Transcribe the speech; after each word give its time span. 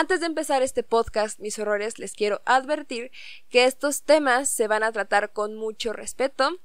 Antes 0.00 0.20
de 0.20 0.26
empezar 0.26 0.62
este 0.62 0.82
podcast, 0.82 1.38
mis 1.40 1.58
horrores, 1.58 1.98
les 1.98 2.14
quiero 2.14 2.40
advertir 2.46 3.12
que 3.50 3.66
estos 3.66 4.02
temas 4.02 4.48
se 4.48 4.66
van 4.66 4.82
a 4.82 4.92
tratar 4.92 5.30
con 5.30 5.56
mucho 5.56 5.92
respeto. 5.92 6.58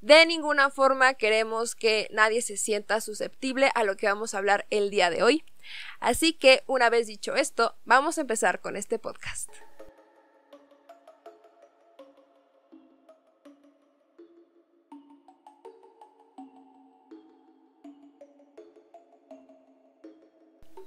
De 0.00 0.24
ninguna 0.24 0.70
forma 0.70 1.12
queremos 1.12 1.74
que 1.74 2.08
nadie 2.10 2.40
se 2.40 2.56
sienta 2.56 3.02
susceptible 3.02 3.70
a 3.74 3.84
lo 3.84 3.98
que 3.98 4.06
vamos 4.06 4.32
a 4.32 4.38
hablar 4.38 4.66
el 4.70 4.88
día 4.88 5.10
de 5.10 5.22
hoy. 5.22 5.44
Así 5.98 6.32
que, 6.32 6.62
una 6.66 6.88
vez 6.88 7.06
dicho 7.06 7.34
esto, 7.34 7.76
vamos 7.84 8.16
a 8.16 8.22
empezar 8.22 8.62
con 8.62 8.78
este 8.78 8.98
podcast. 8.98 9.50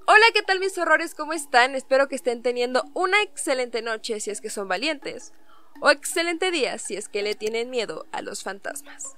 Hola, 0.06 0.26
¿qué 0.34 0.42
tal 0.42 0.60
mis 0.60 0.78
horrores? 0.78 1.16
¿Cómo 1.16 1.32
están? 1.32 1.76
Espero 1.76 2.10
que 2.10 2.16
estén 2.16 2.42
teniendo 2.42 2.84
una 2.94 3.22
excelente 3.22 3.82
noche 3.82 4.20
si 4.20 4.32
es 4.32 4.42
que 4.42 4.50
son 4.50 4.68
valientes, 4.68 5.32
o 5.80 5.92
excelente 5.92 6.52
día 6.52 6.78
si 6.78 6.98
es 6.98 7.08
que 7.08 7.24
le 7.24 7.36
tienen 7.36 7.70
miedo 7.70 8.06
a 8.12 8.22
los 8.22 8.44
fantasmas. 8.44 9.16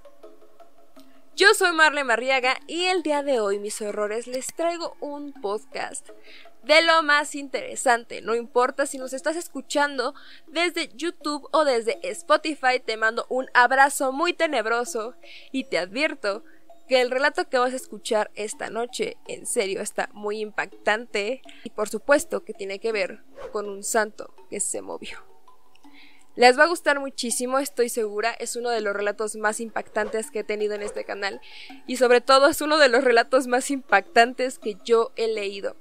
Yo 1.36 1.56
soy 1.56 1.72
Marle 1.72 2.04
Marriaga 2.04 2.60
y 2.68 2.86
el 2.86 3.02
día 3.02 3.24
de 3.24 3.40
hoy, 3.40 3.58
mis 3.58 3.82
horrores, 3.82 4.28
les 4.28 4.46
traigo 4.56 4.96
un 5.00 5.34
podcast 5.34 6.08
de 6.62 6.84
lo 6.84 7.02
más 7.02 7.34
interesante. 7.34 8.22
No 8.22 8.36
importa 8.36 8.86
si 8.86 9.00
nos 9.00 9.12
estás 9.12 9.38
escuchando 9.38 10.14
desde 10.46 10.90
YouTube 10.96 11.50
o 11.52 11.66
desde 11.66 12.00
Spotify, 12.04 12.80
te 12.80 12.96
mando 12.96 13.26
un 13.30 13.48
abrazo 13.56 14.12
muy 14.12 14.34
tenebroso 14.34 15.16
y 15.52 15.64
te 15.64 15.80
advierto 15.80 16.44
que 16.88 17.02
el 17.02 17.12
relato 17.12 17.50
que 17.50 17.58
vas 17.58 17.74
a 17.74 17.78
escuchar 17.78 18.32
esta 18.36 18.70
noche 18.70 19.18
en 19.28 19.46
serio 19.46 19.82
está 19.82 20.10
muy 20.14 20.40
impactante 20.40 21.42
y 21.64 21.70
por 21.72 21.90
supuesto 21.90 22.44
que 22.44 22.54
tiene 22.54 22.80
que 22.80 22.92
ver 22.92 23.24
con 23.52 23.70
un 23.70 23.84
santo 23.84 24.34
que 24.50 24.60
se 24.60 24.82
movió. 24.82 25.18
Les 26.36 26.60
va 26.60 26.66
a 26.66 26.68
gustar 26.68 27.00
muchísimo, 27.00 27.60
estoy 27.60 27.88
segura, 27.88 28.32
es 28.32 28.58
uno 28.58 28.70
de 28.70 28.82
los 28.82 28.94
relatos 28.94 29.38
más 29.38 29.62
impactantes 29.62 30.32
que 30.32 30.40
he 30.40 30.44
tenido 30.44 30.76
en 30.76 30.82
este 30.82 31.06
canal 31.06 31.40
y 31.88 31.96
sobre 31.96 32.20
todo 32.20 32.48
es 32.48 32.60
uno 32.60 32.78
de 32.78 32.90
los 32.90 33.06
relatos 33.06 33.48
más 33.48 33.72
impactantes 33.72 34.60
que 34.60 34.78
yo 34.84 35.14
he 35.16 35.28
leído. 35.30 35.78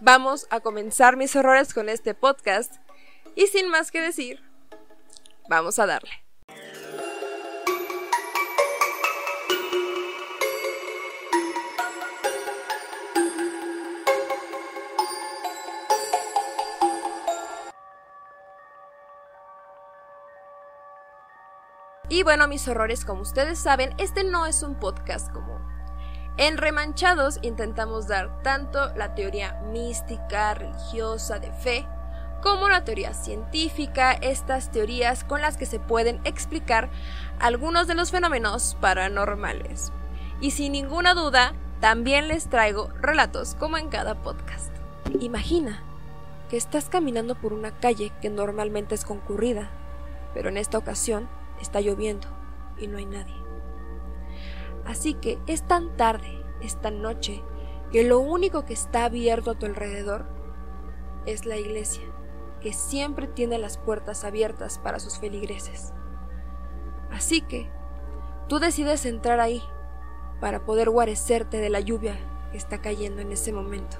Vamos 0.00 0.48
a 0.50 0.60
comenzar 0.60 1.16
mis 1.16 1.36
horrores 1.36 1.72
con 1.72 1.88
este 1.88 2.14
podcast 2.14 2.74
y 3.36 3.46
sin 3.46 3.68
más 3.68 3.92
que 3.92 4.00
decir, 4.00 4.42
vamos 5.48 5.78
a 5.78 5.86
darle. 5.86 6.25
Y 22.16 22.22
bueno, 22.22 22.48
mis 22.48 22.66
horrores, 22.66 23.04
como 23.04 23.20
ustedes 23.20 23.58
saben, 23.58 23.94
este 23.98 24.24
no 24.24 24.46
es 24.46 24.62
un 24.62 24.74
podcast 24.74 25.30
común. 25.30 25.60
En 26.38 26.56
Remanchados 26.56 27.38
intentamos 27.42 28.08
dar 28.08 28.42
tanto 28.42 28.90
la 28.96 29.14
teoría 29.14 29.60
mística, 29.70 30.54
religiosa, 30.54 31.40
de 31.40 31.52
fe, 31.52 31.86
como 32.42 32.70
la 32.70 32.84
teoría 32.84 33.12
científica, 33.12 34.12
estas 34.12 34.70
teorías 34.70 35.24
con 35.24 35.42
las 35.42 35.58
que 35.58 35.66
se 35.66 35.78
pueden 35.78 36.22
explicar 36.24 36.88
algunos 37.38 37.86
de 37.86 37.94
los 37.94 38.12
fenómenos 38.12 38.78
paranormales. 38.80 39.92
Y 40.40 40.52
sin 40.52 40.72
ninguna 40.72 41.12
duda, 41.12 41.52
también 41.80 42.28
les 42.28 42.48
traigo 42.48 42.88
relatos 42.98 43.54
como 43.56 43.76
en 43.76 43.90
cada 43.90 44.14
podcast. 44.14 44.74
Imagina 45.20 45.82
que 46.48 46.56
estás 46.56 46.88
caminando 46.88 47.34
por 47.34 47.52
una 47.52 47.78
calle 47.78 48.10
que 48.22 48.30
normalmente 48.30 48.94
es 48.94 49.04
concurrida, 49.04 49.68
pero 50.32 50.48
en 50.48 50.56
esta 50.56 50.78
ocasión 50.78 51.28
está 51.60 51.80
lloviendo 51.80 52.28
y 52.78 52.86
no 52.86 52.98
hay 52.98 53.06
nadie. 53.06 53.34
Así 54.84 55.14
que 55.14 55.38
es 55.46 55.66
tan 55.66 55.96
tarde, 55.96 56.44
es 56.60 56.80
tan 56.80 57.02
noche, 57.02 57.42
que 57.90 58.04
lo 58.04 58.18
único 58.20 58.64
que 58.64 58.72
está 58.72 59.04
abierto 59.04 59.50
a 59.50 59.58
tu 59.58 59.66
alrededor 59.66 60.26
es 61.26 61.44
la 61.44 61.56
iglesia, 61.56 62.02
que 62.60 62.72
siempre 62.72 63.26
tiene 63.26 63.58
las 63.58 63.78
puertas 63.78 64.24
abiertas 64.24 64.78
para 64.78 64.98
sus 64.98 65.18
feligreses. 65.18 65.92
Así 67.10 67.40
que 67.40 67.68
tú 68.48 68.58
decides 68.58 69.06
entrar 69.06 69.40
ahí 69.40 69.62
para 70.40 70.64
poder 70.64 70.90
guarecerte 70.90 71.58
de 71.58 71.70
la 71.70 71.80
lluvia 71.80 72.16
que 72.52 72.58
está 72.58 72.80
cayendo 72.80 73.20
en 73.20 73.32
ese 73.32 73.52
momento. 73.52 73.96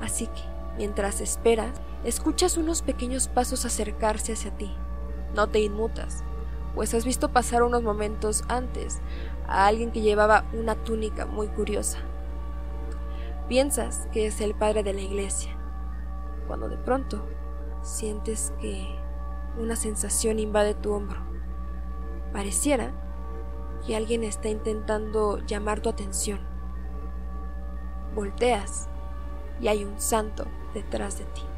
Así 0.00 0.26
que, 0.26 0.42
mientras 0.76 1.20
esperas, 1.20 1.80
escuchas 2.04 2.56
unos 2.56 2.82
pequeños 2.82 3.28
pasos 3.28 3.64
acercarse 3.64 4.32
hacia 4.32 4.56
ti. 4.56 4.74
No 5.34 5.48
te 5.48 5.60
inmutas, 5.60 6.24
pues 6.74 6.94
has 6.94 7.04
visto 7.04 7.30
pasar 7.30 7.62
unos 7.62 7.82
momentos 7.82 8.44
antes 8.48 9.00
a 9.46 9.66
alguien 9.66 9.92
que 9.92 10.00
llevaba 10.00 10.44
una 10.52 10.74
túnica 10.74 11.26
muy 11.26 11.48
curiosa. 11.48 11.98
Piensas 13.48 14.08
que 14.12 14.26
es 14.26 14.40
el 14.40 14.54
padre 14.54 14.82
de 14.82 14.94
la 14.94 15.00
iglesia, 15.00 15.56
cuando 16.46 16.68
de 16.68 16.78
pronto 16.78 17.26
sientes 17.82 18.52
que 18.60 18.86
una 19.58 19.76
sensación 19.76 20.38
invade 20.38 20.74
tu 20.74 20.92
hombro. 20.92 21.18
Pareciera 22.32 22.92
que 23.86 23.96
alguien 23.96 24.24
está 24.24 24.48
intentando 24.48 25.38
llamar 25.38 25.80
tu 25.80 25.90
atención. 25.90 26.40
Volteas 28.14 28.88
y 29.60 29.68
hay 29.68 29.84
un 29.84 30.00
santo 30.00 30.46
detrás 30.72 31.18
de 31.18 31.24
ti. 31.26 31.51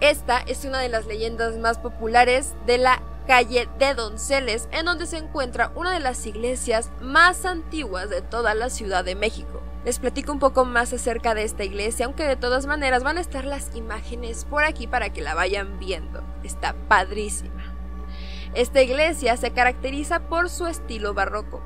Esta 0.00 0.38
es 0.38 0.64
una 0.64 0.80
de 0.80 0.90
las 0.90 1.06
leyendas 1.06 1.56
más 1.56 1.78
populares 1.78 2.54
de 2.66 2.76
la 2.76 3.02
calle 3.26 3.68
de 3.78 3.94
Donceles, 3.94 4.68
en 4.70 4.84
donde 4.84 5.06
se 5.06 5.16
encuentra 5.16 5.72
una 5.74 5.92
de 5.92 6.00
las 6.00 6.26
iglesias 6.26 6.90
más 7.00 7.44
antiguas 7.44 8.10
de 8.10 8.20
toda 8.22 8.54
la 8.54 8.68
Ciudad 8.68 9.04
de 9.04 9.14
México. 9.14 9.62
Les 9.84 9.98
platico 9.98 10.32
un 10.32 10.38
poco 10.38 10.64
más 10.64 10.92
acerca 10.92 11.34
de 11.34 11.44
esta 11.44 11.64
iglesia, 11.64 12.06
aunque 12.06 12.24
de 12.24 12.36
todas 12.36 12.66
maneras 12.66 13.04
van 13.04 13.18
a 13.18 13.20
estar 13.20 13.44
las 13.44 13.74
imágenes 13.74 14.44
por 14.44 14.64
aquí 14.64 14.86
para 14.86 15.12
que 15.12 15.22
la 15.22 15.34
vayan 15.34 15.78
viendo. 15.78 16.22
Está 16.44 16.74
padrísima. 16.88 17.74
Esta 18.54 18.82
iglesia 18.82 19.36
se 19.36 19.52
caracteriza 19.52 20.28
por 20.28 20.50
su 20.50 20.66
estilo 20.66 21.14
barroco. 21.14 21.62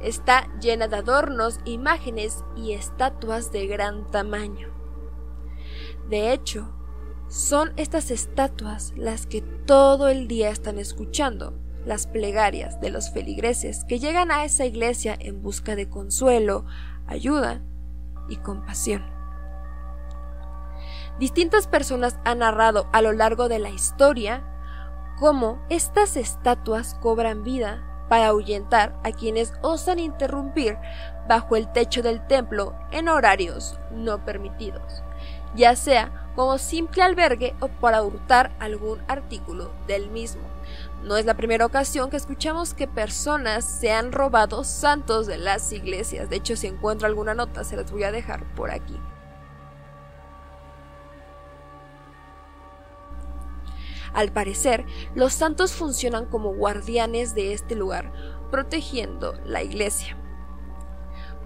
Está 0.00 0.48
llena 0.60 0.88
de 0.88 0.96
adornos, 0.96 1.58
imágenes 1.64 2.44
y 2.56 2.72
estatuas 2.72 3.52
de 3.52 3.66
gran 3.66 4.06
tamaño. 4.06 4.68
De 6.08 6.32
hecho, 6.32 6.77
son 7.28 7.72
estas 7.76 8.10
estatuas 8.10 8.92
las 8.96 9.26
que 9.26 9.42
todo 9.42 10.08
el 10.08 10.28
día 10.28 10.50
están 10.50 10.78
escuchando 10.78 11.58
las 11.84 12.06
plegarias 12.06 12.80
de 12.80 12.90
los 12.90 13.10
feligreses 13.10 13.84
que 13.84 13.98
llegan 13.98 14.30
a 14.30 14.44
esa 14.44 14.64
iglesia 14.64 15.16
en 15.18 15.42
busca 15.42 15.76
de 15.76 15.88
consuelo, 15.88 16.64
ayuda 17.06 17.62
y 18.28 18.36
compasión. 18.36 19.04
Distintas 21.18 21.66
personas 21.66 22.18
han 22.24 22.38
narrado 22.38 22.88
a 22.92 23.02
lo 23.02 23.12
largo 23.12 23.48
de 23.48 23.58
la 23.58 23.70
historia 23.70 24.44
cómo 25.18 25.60
estas 25.68 26.16
estatuas 26.16 26.94
cobran 26.94 27.42
vida 27.42 27.84
para 28.08 28.28
ahuyentar 28.28 28.98
a 29.04 29.12
quienes 29.12 29.52
osan 29.62 29.98
interrumpir 29.98 30.78
bajo 31.28 31.56
el 31.56 31.70
techo 31.72 32.02
del 32.02 32.26
templo 32.26 32.74
en 32.90 33.08
horarios 33.08 33.78
no 33.90 34.24
permitidos, 34.24 35.02
ya 35.58 35.76
sea 35.76 36.30
como 36.34 36.56
simple 36.56 37.02
albergue 37.02 37.54
o 37.60 37.66
para 37.66 38.02
hurtar 38.02 38.54
algún 38.60 39.02
artículo 39.08 39.72
del 39.88 40.08
mismo. 40.08 40.42
No 41.02 41.16
es 41.16 41.26
la 41.26 41.34
primera 41.34 41.66
ocasión 41.66 42.10
que 42.10 42.16
escuchamos 42.16 42.74
que 42.74 42.86
personas 42.86 43.64
se 43.64 43.92
han 43.92 44.12
robado 44.12 44.62
santos 44.62 45.26
de 45.26 45.36
las 45.36 45.72
iglesias. 45.72 46.30
De 46.30 46.36
hecho, 46.36 46.54
si 46.54 46.68
encuentro 46.68 47.08
alguna 47.08 47.34
nota, 47.34 47.64
se 47.64 47.76
las 47.76 47.90
voy 47.90 48.04
a 48.04 48.12
dejar 48.12 48.44
por 48.54 48.70
aquí. 48.70 48.98
Al 54.14 54.30
parecer, 54.32 54.86
los 55.14 55.32
santos 55.32 55.72
funcionan 55.72 56.26
como 56.26 56.54
guardianes 56.54 57.34
de 57.34 57.52
este 57.52 57.74
lugar, 57.74 58.12
protegiendo 58.50 59.34
la 59.44 59.62
iglesia. 59.62 60.16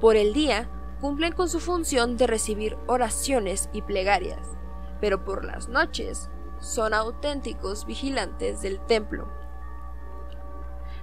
Por 0.00 0.16
el 0.16 0.32
día, 0.32 0.69
cumplen 1.02 1.34
con 1.34 1.50
su 1.50 1.60
función 1.60 2.16
de 2.16 2.26
recibir 2.26 2.78
oraciones 2.87 3.69
y 3.75 3.82
plegarias 3.82 4.56
pero 5.02 5.25
por 5.25 5.44
las 5.44 5.69
noches 5.69 6.31
son 6.60 6.94
auténticos 6.94 7.87
vigilantes 7.87 8.62
del 8.62 8.78
templo. 8.78 9.28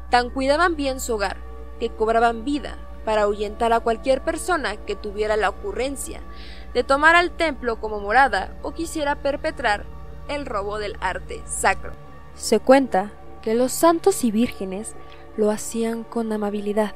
Tan 0.10 0.30
cuidaban 0.30 0.78
bien 0.78 1.02
su 1.02 1.16
hogar 1.16 1.36
que 1.82 1.90
cobraban 1.90 2.46
vida 2.46 2.78
para 3.04 3.24
ahuyentar 3.24 3.74
a 3.74 3.82
cualquier 3.82 4.24
persona 4.24 4.78
que 4.78 4.96
tuviera 4.96 5.36
la 5.36 5.50
ocurrencia 5.50 6.22
de 6.74 6.86
tomar 6.86 7.18
al 7.18 7.32
templo 7.32 7.82
como 7.82 8.00
morada 8.00 8.58
o 8.62 8.72
quisiera 8.72 9.16
perpetrar 9.16 9.86
el 10.30 10.46
robo 10.46 10.80
del 10.80 10.96
arte 11.02 11.42
sacro. 11.46 11.92
Se 12.36 12.62
cuenta 12.62 13.12
que 13.42 13.54
los 13.54 13.74
santos 13.74 14.24
y 14.24 14.32
vírgenes 14.32 14.96
lo 15.36 15.52
hacían 15.52 16.06
con 16.06 16.32
amabilidad. 16.32 16.96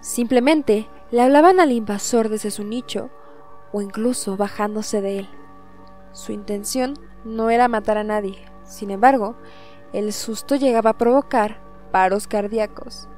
Simplemente 0.00 0.86
le 1.10 1.22
hablaban 1.22 1.60
al 1.60 1.72
invasor 1.72 2.28
desde 2.28 2.50
su 2.50 2.64
nicho 2.64 3.10
o 3.72 3.80
incluso 3.80 4.36
bajándose 4.36 5.00
de 5.00 5.20
él. 5.20 5.28
Su 6.12 6.32
intención 6.32 6.94
no 7.24 7.50
era 7.50 7.68
matar 7.68 7.98
a 7.98 8.04
nadie, 8.04 8.44
sin 8.64 8.90
embargo, 8.90 9.36
el 9.92 10.12
susto 10.12 10.56
llegaba 10.56 10.90
a 10.90 10.98
provocar 10.98 11.60
paros 11.92 12.26
cardíacos. 12.26 13.08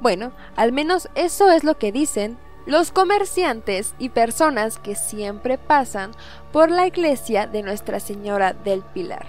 Bueno, 0.00 0.32
al 0.56 0.72
menos 0.72 1.08
eso 1.14 1.50
es 1.50 1.64
lo 1.64 1.78
que 1.78 1.92
dicen 1.92 2.38
los 2.66 2.90
comerciantes 2.90 3.94
y 3.98 4.08
personas 4.08 4.78
que 4.78 4.96
siempre 4.96 5.56
pasan 5.56 6.10
por 6.52 6.70
la 6.70 6.86
iglesia 6.86 7.46
de 7.46 7.62
Nuestra 7.62 8.00
Señora 8.00 8.52
del 8.52 8.82
Pilar. 8.82 9.26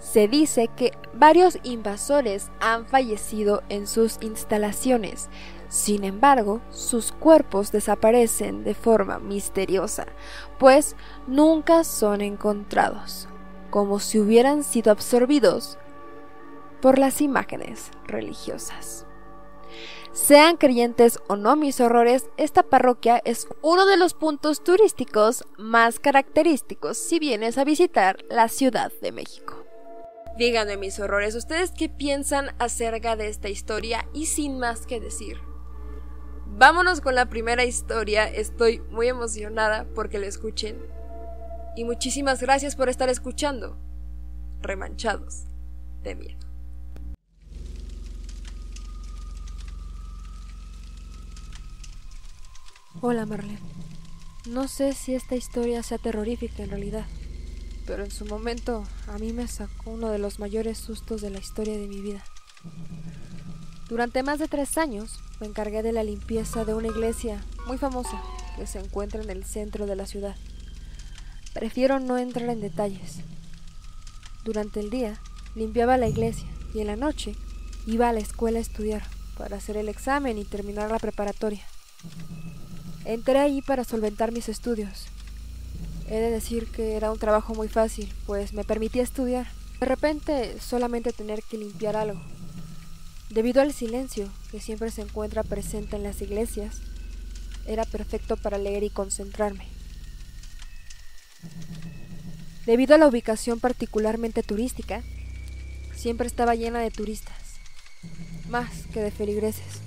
Se 0.00 0.28
dice 0.28 0.68
que 0.74 0.92
varios 1.12 1.58
invasores 1.62 2.50
han 2.60 2.86
fallecido 2.86 3.62
en 3.68 3.86
sus 3.86 4.18
instalaciones, 4.22 5.28
sin 5.74 6.04
embargo, 6.04 6.60
sus 6.70 7.10
cuerpos 7.10 7.72
desaparecen 7.72 8.62
de 8.62 8.74
forma 8.74 9.18
misteriosa, 9.18 10.06
pues 10.56 10.94
nunca 11.26 11.82
son 11.82 12.20
encontrados, 12.20 13.26
como 13.70 13.98
si 13.98 14.20
hubieran 14.20 14.62
sido 14.62 14.92
absorbidos 14.92 15.76
por 16.80 16.96
las 17.00 17.20
imágenes 17.20 17.90
religiosas. 18.06 19.04
Sean 20.12 20.58
creyentes 20.58 21.18
o 21.26 21.34
no 21.34 21.56
mis 21.56 21.80
horrores, 21.80 22.30
esta 22.36 22.62
parroquia 22.62 23.20
es 23.24 23.48
uno 23.60 23.84
de 23.84 23.96
los 23.96 24.14
puntos 24.14 24.62
turísticos 24.62 25.42
más 25.58 25.98
característicos 25.98 26.98
si 26.98 27.18
vienes 27.18 27.58
a 27.58 27.64
visitar 27.64 28.18
la 28.30 28.46
Ciudad 28.46 28.92
de 29.02 29.10
México. 29.10 29.64
Díganme 30.38 30.76
mis 30.76 31.00
horrores, 31.00 31.34
¿ustedes 31.34 31.72
qué 31.72 31.88
piensan 31.88 32.54
acerca 32.60 33.16
de 33.16 33.26
esta 33.26 33.48
historia? 33.48 34.06
Y 34.14 34.26
sin 34.26 34.60
más 34.60 34.86
que 34.86 35.00
decir, 35.00 35.40
vámonos 36.56 37.00
con 37.00 37.14
la 37.14 37.26
primera 37.26 37.64
historia, 37.64 38.26
estoy 38.26 38.80
muy 38.90 39.08
emocionada 39.08 39.86
porque 39.94 40.18
la 40.18 40.26
escuchen. 40.26 40.78
Y 41.76 41.84
muchísimas 41.84 42.40
gracias 42.40 42.76
por 42.76 42.88
estar 42.88 43.08
escuchando. 43.08 43.76
Remanchados 44.60 45.44
de 46.02 46.14
miedo. 46.14 46.38
Hola 53.00 53.26
Marlene. 53.26 53.58
No 54.48 54.68
sé 54.68 54.92
si 54.92 55.14
esta 55.14 55.34
historia 55.34 55.82
sea 55.82 55.98
terrorífica 55.98 56.62
en 56.62 56.70
realidad, 56.70 57.06
pero 57.86 58.04
en 58.04 58.10
su 58.10 58.24
momento 58.24 58.84
a 59.08 59.18
mí 59.18 59.32
me 59.32 59.48
sacó 59.48 59.90
uno 59.90 60.10
de 60.10 60.18
los 60.18 60.38
mayores 60.38 60.78
sustos 60.78 61.20
de 61.20 61.30
la 61.30 61.38
historia 61.38 61.76
de 61.76 61.88
mi 61.88 62.00
vida. 62.00 62.22
Durante 63.88 64.22
más 64.22 64.38
de 64.38 64.48
tres 64.48 64.78
años 64.78 65.23
me 65.40 65.46
encargué 65.46 65.82
de 65.82 65.92
la 65.92 66.04
limpieza 66.04 66.64
de 66.64 66.74
una 66.74 66.88
iglesia 66.88 67.42
muy 67.66 67.78
famosa 67.78 68.22
que 68.56 68.66
se 68.66 68.78
encuentra 68.78 69.22
en 69.22 69.30
el 69.30 69.44
centro 69.44 69.86
de 69.86 69.96
la 69.96 70.06
ciudad. 70.06 70.36
Prefiero 71.52 72.00
no 72.00 72.18
entrar 72.18 72.48
en 72.50 72.60
detalles. 72.60 73.20
Durante 74.44 74.80
el 74.80 74.90
día 74.90 75.20
limpiaba 75.54 75.96
la 75.96 76.08
iglesia 76.08 76.48
y 76.74 76.80
en 76.80 76.88
la 76.88 76.96
noche 76.96 77.34
iba 77.86 78.08
a 78.08 78.12
la 78.12 78.20
escuela 78.20 78.58
a 78.58 78.62
estudiar 78.62 79.02
para 79.36 79.56
hacer 79.56 79.76
el 79.76 79.88
examen 79.88 80.38
y 80.38 80.44
terminar 80.44 80.90
la 80.90 80.98
preparatoria. 80.98 81.64
Entré 83.04 83.38
ahí 83.38 83.62
para 83.62 83.84
solventar 83.84 84.32
mis 84.32 84.48
estudios. 84.48 85.06
He 86.08 86.16
de 86.16 86.30
decir 86.30 86.66
que 86.68 86.96
era 86.96 87.10
un 87.10 87.18
trabajo 87.18 87.54
muy 87.54 87.68
fácil, 87.68 88.12
pues 88.26 88.52
me 88.52 88.64
permitía 88.64 89.02
estudiar. 89.02 89.46
De 89.80 89.86
repente 89.86 90.60
solamente 90.60 91.12
tener 91.12 91.42
que 91.42 91.58
limpiar 91.58 91.96
algo. 91.96 92.20
Debido 93.34 93.62
al 93.62 93.72
silencio 93.72 94.30
que 94.52 94.60
siempre 94.60 94.92
se 94.92 95.02
encuentra 95.02 95.42
presente 95.42 95.96
en 95.96 96.04
las 96.04 96.22
iglesias, 96.22 96.80
era 97.66 97.84
perfecto 97.84 98.36
para 98.36 98.58
leer 98.58 98.84
y 98.84 98.90
concentrarme. 98.90 99.66
Debido 102.64 102.94
a 102.94 102.98
la 102.98 103.08
ubicación 103.08 103.58
particularmente 103.58 104.44
turística, 104.44 105.02
siempre 105.96 106.28
estaba 106.28 106.54
llena 106.54 106.78
de 106.78 106.92
turistas, 106.92 107.34
más 108.48 108.70
que 108.92 109.02
de 109.02 109.10
feligreses, 109.10 109.80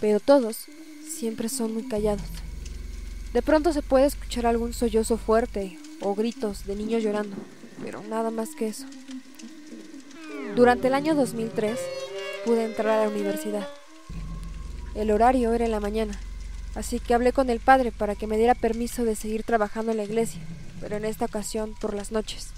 pero 0.00 0.18
todos 0.18 0.66
siempre 1.08 1.48
son 1.48 1.72
muy 1.72 1.86
callados. 1.86 2.26
De 3.32 3.40
pronto 3.40 3.72
se 3.72 3.82
puede 3.82 4.06
escuchar 4.06 4.46
algún 4.46 4.72
sollozo 4.72 5.16
fuerte 5.16 5.78
o 6.00 6.16
gritos 6.16 6.66
de 6.66 6.74
niños 6.74 7.04
llorando, 7.04 7.36
pero 7.84 8.02
nada 8.02 8.32
más 8.32 8.56
que 8.56 8.66
eso. 8.66 8.86
Durante 10.56 10.88
el 10.88 10.94
año 10.94 11.14
2003 11.14 11.78
pude 12.44 12.64
entrar 12.64 12.98
a 12.98 13.04
la 13.04 13.08
universidad. 13.08 13.68
El 14.94 15.10
horario 15.10 15.52
era 15.52 15.64
en 15.64 15.70
la 15.70 15.80
mañana, 15.80 16.18
así 16.74 17.00
que 17.00 17.14
hablé 17.14 17.32
con 17.32 17.50
el 17.50 17.60
padre 17.60 17.92
para 17.92 18.14
que 18.14 18.26
me 18.26 18.36
diera 18.36 18.54
permiso 18.54 19.04
de 19.04 19.14
seguir 19.14 19.44
trabajando 19.44 19.92
en 19.92 19.98
la 19.98 20.04
iglesia, 20.04 20.40
pero 20.80 20.96
en 20.96 21.04
esta 21.04 21.26
ocasión 21.26 21.74
por 21.80 21.94
las 21.94 22.12
noches. 22.12 22.48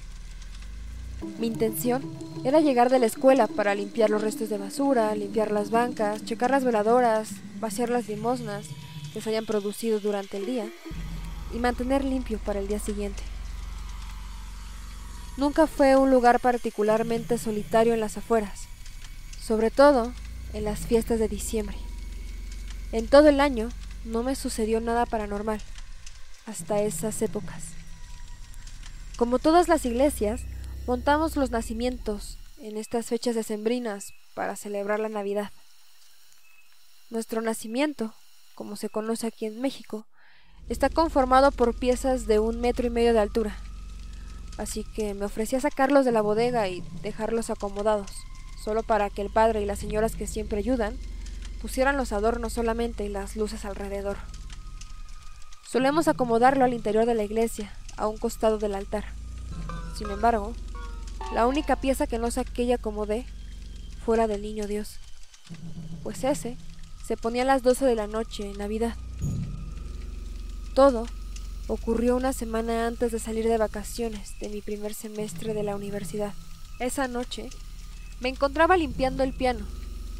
Mi 1.38 1.46
intención 1.46 2.02
era 2.44 2.61
llegar 2.61 2.90
de 2.90 2.99
la 2.99 3.06
escuela 3.06 3.46
para 3.46 3.75
limpiar 3.75 4.11
los 4.11 4.23
restos 4.23 4.49
de 4.49 4.58
basura, 4.58 5.14
limpiar 5.14 5.52
las 5.52 5.70
bancas, 5.70 6.25
checar 6.25 6.50
las 6.50 6.64
veladoras, 6.64 7.31
vaciar 7.61 7.90
las 7.90 8.08
limosnas 8.08 8.67
que 9.12 9.20
se 9.20 9.31
hayan 9.31 9.46
producido 9.46 10.00
durante 10.00 10.38
el 10.38 10.46
día 10.46 10.67
y 11.55 11.58
mantener 11.58 12.05
limpio 12.05 12.38
para 12.38 12.58
el 12.58 12.67
día 12.67 12.79
siguiente. 12.79 13.23
Nunca 15.37 15.67
fue 15.67 15.96
un 15.96 16.11
lugar 16.11 16.40
particularmente 16.40 17.38
solitario 17.38 17.94
en 17.94 18.00
las 18.00 18.19
afueras, 18.19 18.69
sobre 19.43 19.71
todo 19.71 20.12
en 20.53 20.65
las 20.65 20.81
fiestas 20.81 21.19
de 21.19 21.29
diciembre. 21.29 21.77
En 22.93 23.09
todo 23.09 23.29
el 23.29 23.41
año 23.41 23.71
no 24.05 24.23
me 24.23 24.35
sucedió 24.35 24.81
nada 24.81 25.06
paranormal, 25.06 25.61
hasta 26.47 26.81
esas 26.81 27.21
épocas. 27.23 27.65
Como 29.17 29.39
todas 29.39 29.69
las 29.69 29.85
iglesias, 29.85 30.43
montamos 30.87 31.37
los 31.37 31.50
nacimientos 31.50 32.39
en 32.59 32.77
estas 32.77 33.06
fechas 33.06 33.35
decembrinas 33.35 34.12
para 34.35 34.56
celebrar 34.56 35.00
la 35.00 35.09
Navidad. 35.09 35.50
Nuestro 37.11 37.43
nacimiento 37.43 38.15
como 38.55 38.77
se 38.77 38.89
conoce 38.89 39.27
aquí 39.27 39.47
en 39.47 39.61
México, 39.61 40.06
está 40.69 40.89
conformado 40.89 41.50
por 41.50 41.77
piezas 41.77 42.27
de 42.27 42.39
un 42.39 42.61
metro 42.61 42.87
y 42.87 42.91
medio 42.91 43.12
de 43.12 43.21
altura. 43.21 43.56
Así 44.59 44.85
que 44.94 45.15
me 45.15 45.25
ofrecí 45.25 45.56
a 45.56 45.61
sacarlos 45.61 46.05
de 46.05 46.12
la 46.12 46.21
bodega 46.21 46.69
y 46.69 46.83
dejarlos 47.03 47.50
acomodados, 47.50 48.11
solo 48.62 48.82
para 48.82 49.11
que 49.11 49.23
el 49.23 49.31
padre 49.31 49.62
y 49.62 49.67
las 49.67 49.79
señoras 49.79 50.14
que 50.14 50.26
siempre 50.26 50.59
ayudan 50.59 50.97
pusieran 51.61 51.97
los 51.97 52.12
adornos 52.12 52.53
solamente 52.53 53.05
y 53.05 53.09
las 53.09 53.37
luces 53.37 53.64
alrededor. 53.64 54.17
Solemos 55.69 56.09
acomodarlo 56.09 56.64
al 56.64 56.75
interior 56.75 57.06
de 57.06 57.14
la 57.14 57.25
iglesia, 57.25 57.73
a 57.97 58.06
un 58.06 58.19
costado 58.19 58.59
del 58.59 58.75
altar. 58.75 59.05
Sin 59.96 60.10
embargo, 60.10 60.53
la 61.34 61.46
única 61.46 61.77
pieza 61.77 62.06
que 62.06 62.19
no 62.19 62.31
saqué 62.31 62.65
y 62.65 62.72
acomodé 62.72 63.25
fue 64.05 64.17
la 64.17 64.27
del 64.27 64.43
niño 64.43 64.67
Dios, 64.67 64.98
pues 66.03 66.25
ese 66.25 66.56
se 67.06 67.17
ponía 67.17 67.43
a 67.43 67.46
las 67.46 67.63
12 67.63 67.84
de 67.84 67.94
la 67.94 68.06
noche 68.06 68.51
en 68.51 68.58
Navidad. 68.58 68.96
Todo 70.75 71.06
ocurrió 71.69 72.17
una 72.17 72.32
semana 72.32 72.87
antes 72.87 73.13
de 73.13 73.19
salir 73.19 73.46
de 73.46 73.58
vacaciones 73.58 74.39
de 74.41 74.48
mi 74.48 74.60
primer 74.60 74.94
semestre 74.94 75.55
de 75.55 75.63
la 75.63 75.77
universidad. 75.77 76.34
Esa 76.79 77.08
noche 77.08 77.48
me 78.22 78.29
encontraba 78.29 78.76
limpiando 78.76 79.24
el 79.24 79.32
piano 79.32 79.67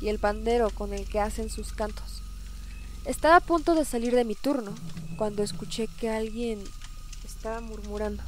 y 0.00 0.09
el 0.09 0.18
pandero 0.18 0.71
con 0.71 0.92
el 0.92 1.09
que 1.09 1.21
hacen 1.21 1.49
sus 1.49 1.73
cantos. 1.73 2.21
Estaba 3.04 3.37
a 3.37 3.40
punto 3.40 3.76
de 3.76 3.85
salir 3.85 4.14
de 4.16 4.25
mi 4.25 4.35
turno 4.35 4.75
cuando 5.16 5.44
escuché 5.44 5.87
que 6.00 6.11
alguien 6.11 6.62
estaba 7.25 7.61
murmurando. 7.61 8.25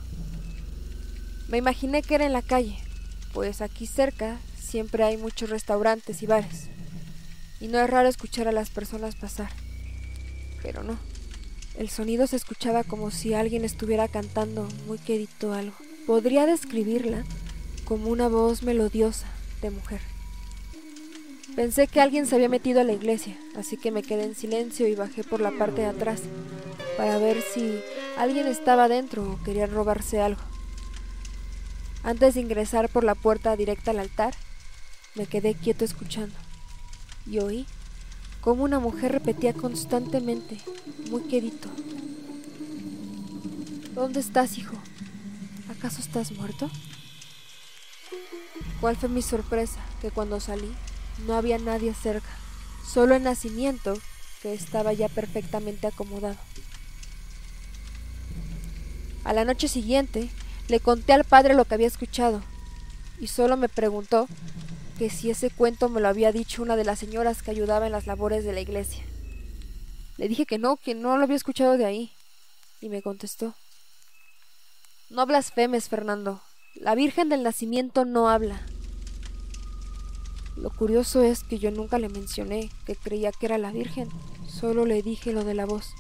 Me 1.49 1.59
imaginé 1.59 2.03
que 2.03 2.15
era 2.15 2.25
en 2.25 2.33
la 2.33 2.43
calle, 2.43 2.79
pues 3.33 3.61
aquí 3.63 3.89
cerca 3.89 4.39
siempre 4.57 5.03
hay 5.03 5.17
muchos 5.17 5.51
restaurantes 5.51 6.23
y 6.23 6.27
bares 6.27 6.69
y 7.61 7.67
no 7.67 7.81
es 7.81 7.91
raro 7.91 8.09
escuchar 8.09 8.47
a 8.47 8.53
las 8.53 8.71
personas 8.71 9.17
pasar. 9.17 9.51
Pero 10.63 10.85
no, 10.85 10.99
el 11.77 11.91
sonido 11.91 12.29
se 12.29 12.37
escuchaba 12.37 12.85
como 12.85 13.11
si 13.11 13.35
alguien 13.35 13.65
estuviera 13.65 14.07
cantando 14.07 14.69
muy 14.87 14.99
quedito 14.99 15.53
algo. 15.53 15.75
Podría 16.07 16.47
describirla 16.47 17.25
como 17.85 18.09
una 18.09 18.29
voz 18.29 18.63
melodiosa 18.63 19.27
mujer. 19.71 20.01
Pensé 21.57 21.87
que 21.87 22.01
alguien 22.01 22.27
se 22.27 22.35
había 22.35 22.49
metido 22.49 22.81
a 22.81 22.85
la 22.85 22.93
iglesia, 22.93 23.37
así 23.57 23.77
que 23.77 23.91
me 23.91 24.03
quedé 24.03 24.25
en 24.25 24.35
silencio 24.35 24.89
y 24.89 24.95
bajé 24.95 25.23
por 25.23 25.41
la 25.41 25.53
parte 25.53 25.83
de 25.83 25.87
atrás 25.87 26.23
para 26.97 27.19
ver 27.19 27.43
si 27.43 27.81
alguien 28.19 28.47
estaba 28.47 28.89
dentro 28.89 29.23
o 29.33 29.43
quería 29.45 29.67
robarse 29.67 30.21
algo. 30.21 30.41
Antes 32.03 32.35
de 32.35 32.41
ingresar 32.41 32.89
por 32.89 33.05
la 33.05 33.15
puerta 33.15 33.57
directa 33.57 33.93
al 33.93 34.01
altar, 34.01 34.35
me 35.15 35.27
quedé 35.27 35.55
quieto 35.55 35.85
escuchando 35.85 36.35
y 37.27 37.39
oí 37.39 37.67
como 38.41 38.65
una 38.65 38.79
mujer 38.79 39.13
repetía 39.13 39.55
constantemente, 39.55 40.59
muy 41.11 41.23
quedito. 41.23 41.69
¿Dónde 43.95 44.21
estás, 44.21 44.59
hijo? 44.59 44.77
¿Acaso 45.71 46.01
estás 46.01 46.33
muerto? 46.33 46.69
¿Cuál 48.81 48.97
fue 48.97 49.09
mi 49.09 49.23
sorpresa? 49.23 49.81
Que 50.01 50.11
cuando 50.11 50.41
salí 50.41 50.75
no 51.27 51.35
había 51.35 51.59
nadie 51.59 51.95
cerca, 51.95 52.29
solo 52.87 53.15
el 53.15 53.23
nacimiento 53.23 53.95
que 54.43 54.53
estaba 54.53 54.93
ya 54.93 55.09
perfectamente 55.09 55.87
acomodado. 55.87 56.37
A 59.25 59.33
la 59.33 59.45
noche 59.45 59.69
siguiente 59.69 60.29
le 60.69 60.81
conté 60.81 61.13
al 61.13 61.25
padre 61.25 61.55
lo 61.55 61.65
que 61.65 61.75
había 61.75 61.87
escuchado 61.87 62.43
y 63.19 63.29
solo 63.29 63.57
me 63.57 63.69
preguntó 63.69 64.27
que 64.99 65.11
si 65.11 65.31
ese 65.31 65.51
cuento 65.51 65.89
me 65.89 66.01
lo 66.01 66.09
había 66.09 66.33
dicho 66.33 66.63
una 66.63 66.77
de 66.77 66.85
las 66.85 66.99
señoras 66.99 67.43
que 67.43 67.51
ayudaba 67.51 67.87
en 67.87 67.93
las 67.93 68.07
labores 68.07 68.45
de 68.45 68.53
la 68.53 68.61
iglesia. 68.61 69.05
Le 70.17 70.29
dije 70.29 70.47
que 70.47 70.59
no, 70.59 70.77
que 70.77 70.95
no 70.95 71.17
lo 71.17 71.25
había 71.25 71.37
escuchado 71.37 71.77
de 71.77 71.85
ahí, 71.85 72.13
y 72.81 72.89
me 72.89 73.03
contestó 73.03 73.55
No 75.11 75.27
blasfemes, 75.27 75.89
Fernando. 75.89 76.43
La 76.75 76.97
Virgen 76.97 77.29
del 77.29 77.45
Nacimiento 77.45 78.05
no 78.05 78.29
habla. 78.29 78.61
Lo 80.57 80.71
curioso 80.71 81.23
es 81.23 81.45
que 81.45 81.59
yo 81.59 81.71
nunca 81.71 82.01
le 82.01 82.09
mencioné 82.09 82.69
que 82.85 82.97
creía 82.97 83.31
que 83.31 83.47
era 83.47 83.59
la 83.59 83.71
Virgen, 83.71 84.09
solo 84.49 84.85
le 84.85 85.01
dije 85.01 85.33
lo 85.33 85.45
de 85.45 85.55
la 85.55 85.67
voz. 85.67 85.95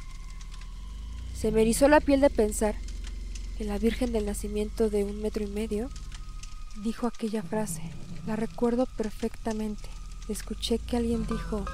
Se 1.36 1.52
me 1.52 1.62
erizó 1.62 1.86
la 1.88 2.00
piel 2.00 2.20
de 2.20 2.28
pensar 2.28 2.74
que 3.56 3.64
la 3.64 3.78
Virgen 3.78 4.12
del 4.12 4.26
Nacimiento 4.26 4.90
de 4.90 5.04
un 5.04 5.22
metro 5.22 5.44
y 5.44 5.46
medio 5.46 5.90
dijo 6.82 7.06
aquella 7.06 7.44
frase. 7.44 7.82
La 8.26 8.34
recuerdo 8.34 8.86
perfectamente. 8.86 9.88
Escuché 10.28 10.78
que 10.78 10.96
alguien 10.96 11.24
dijo, 11.26 11.64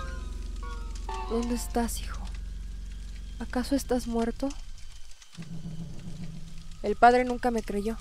¿Dónde 1.30 1.54
estás, 1.54 2.00
hijo? 2.00 2.21
¿Acaso 3.38 3.76
estás 3.76 4.07
muerto? 4.07 4.50
El 6.83 6.97
padre 6.97 7.25
nunca 7.25 7.50
me 7.50 7.62
creyó. 7.62 7.97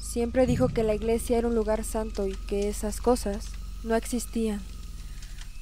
Siempre 0.00 0.46
dijo 0.46 0.68
que 0.68 0.82
la 0.82 0.94
iglesia 0.94 1.38
era 1.38 1.48
un 1.48 1.54
lugar 1.54 1.84
santo 1.84 2.26
y 2.26 2.34
que 2.34 2.68
esas 2.68 3.00
cosas 3.00 3.46
no 3.82 3.94
existían. 3.94 4.60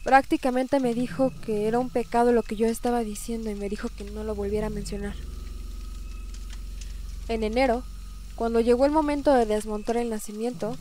Prácticamente 0.05 0.79
me 0.79 0.95
dijo 0.95 1.33
que 1.45 1.67
era 1.67 1.79
un 1.79 1.91
pecado 1.91 2.33
lo 2.33 2.43
que 2.43 2.57
yo 2.57 2.67
estaba 2.67 3.01
diciendo 3.01 3.51
y 3.51 3.55
me 3.55 3.69
dijo 3.69 3.89
que 3.89 4.05
no 4.05 4.23
lo 4.23 4.35
volviera 4.35 4.69
a 4.69 4.71
mencionar. 4.71 5.15
En 7.29 7.43
enero, 7.43 7.83
cuando 8.37 8.61
llegó 8.61 8.87
el 8.87 8.93
momento 8.93 9.35
de 9.35 9.47
desmontar 9.47 9.97
el 9.97 10.11
nacimiento, 10.11 10.77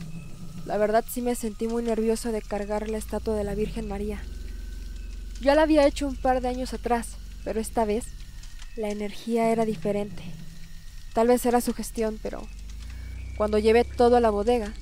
la 0.64 0.76
verdad 0.76 1.04
sí 1.08 1.22
me 1.22 1.34
sentí 1.34 1.66
muy 1.66 1.82
nervioso 1.82 2.30
de 2.30 2.42
cargar 2.42 2.88
la 2.88 2.98
estatua 2.98 3.34
de 3.34 3.44
la 3.44 3.54
Virgen 3.54 3.88
María. 3.88 4.22
Ya 5.40 5.54
la 5.54 5.62
había 5.62 5.86
hecho 5.86 6.06
un 6.06 6.16
par 6.16 6.40
de 6.40 6.48
años 6.48 6.72
atrás, 6.72 7.08
pero 7.44 7.60
esta 7.60 7.84
vez 7.84 8.04
la 8.76 8.90
energía 8.90 9.50
era 9.50 9.64
diferente. 9.64 10.22
Tal 11.14 11.28
vez 11.28 11.44
era 11.46 11.60
su 11.60 11.72
gestión, 11.72 12.20
pero 12.22 12.46
cuando 13.36 13.58
llevé 13.58 13.84
todo 13.84 14.16
a 14.16 14.20
la 14.20 14.30
bodega, 14.30 14.72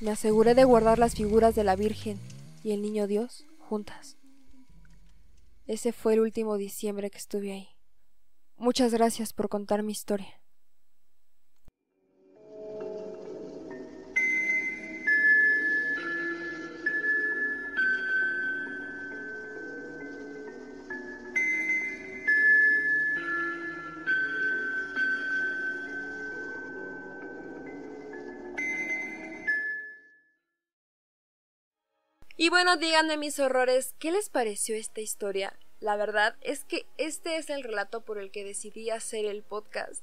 me 0.00 0.10
aseguré 0.10 0.54
de 0.54 0.64
guardar 0.64 0.98
las 0.98 1.14
figuras 1.14 1.54
de 1.54 1.64
la 1.64 1.76
Virgen 1.76 2.20
y 2.62 2.72
el 2.72 2.82
Niño 2.82 3.06
Dios 3.06 3.46
juntas. 3.58 4.18
Ese 5.66 5.92
fue 5.92 6.14
el 6.14 6.20
último 6.20 6.58
diciembre 6.58 7.10
que 7.10 7.18
estuve 7.18 7.52
ahí. 7.52 7.68
Muchas 8.56 8.92
gracias 8.92 9.32
por 9.32 9.48
contar 9.48 9.82
mi 9.82 9.92
historia. 9.92 10.43
Y 32.36 32.48
bueno, 32.48 32.76
díganme 32.76 33.16
mis 33.16 33.38
horrores, 33.38 33.94
¿qué 34.00 34.10
les 34.10 34.28
pareció 34.28 34.74
esta 34.74 35.00
historia? 35.00 35.56
La 35.78 35.94
verdad 35.94 36.34
es 36.40 36.64
que 36.64 36.84
este 36.98 37.36
es 37.36 37.48
el 37.48 37.62
relato 37.62 38.00
por 38.00 38.18
el 38.18 38.32
que 38.32 38.42
decidí 38.42 38.90
hacer 38.90 39.24
el 39.24 39.44
podcast. 39.44 40.02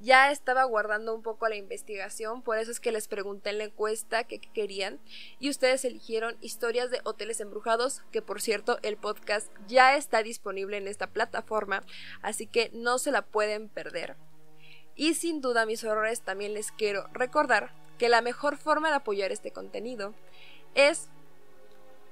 Ya 0.00 0.30
estaba 0.30 0.64
guardando 0.64 1.14
un 1.14 1.22
poco 1.22 1.46
la 1.46 1.56
investigación, 1.56 2.40
por 2.40 2.56
eso 2.56 2.70
es 2.70 2.80
que 2.80 2.90
les 2.90 3.06
pregunté 3.06 3.50
en 3.50 3.58
la 3.58 3.64
encuesta 3.64 4.24
qué 4.24 4.40
querían 4.40 4.98
y 5.40 5.50
ustedes 5.50 5.84
eligieron 5.84 6.38
historias 6.40 6.90
de 6.90 7.02
hoteles 7.04 7.38
embrujados, 7.40 8.00
que 8.12 8.22
por 8.22 8.40
cierto 8.40 8.78
el 8.80 8.96
podcast 8.96 9.52
ya 9.66 9.94
está 9.94 10.22
disponible 10.22 10.78
en 10.78 10.88
esta 10.88 11.08
plataforma, 11.08 11.84
así 12.22 12.46
que 12.46 12.70
no 12.72 12.98
se 12.98 13.10
la 13.10 13.20
pueden 13.20 13.68
perder. 13.68 14.16
Y 14.96 15.12
sin 15.12 15.42
duda 15.42 15.66
mis 15.66 15.84
horrores 15.84 16.22
también 16.22 16.54
les 16.54 16.72
quiero 16.72 17.08
recordar 17.12 17.72
que 17.98 18.08
la 18.08 18.22
mejor 18.22 18.56
forma 18.56 18.88
de 18.88 18.96
apoyar 18.96 19.32
este 19.32 19.50
contenido 19.50 20.14
es 20.74 21.10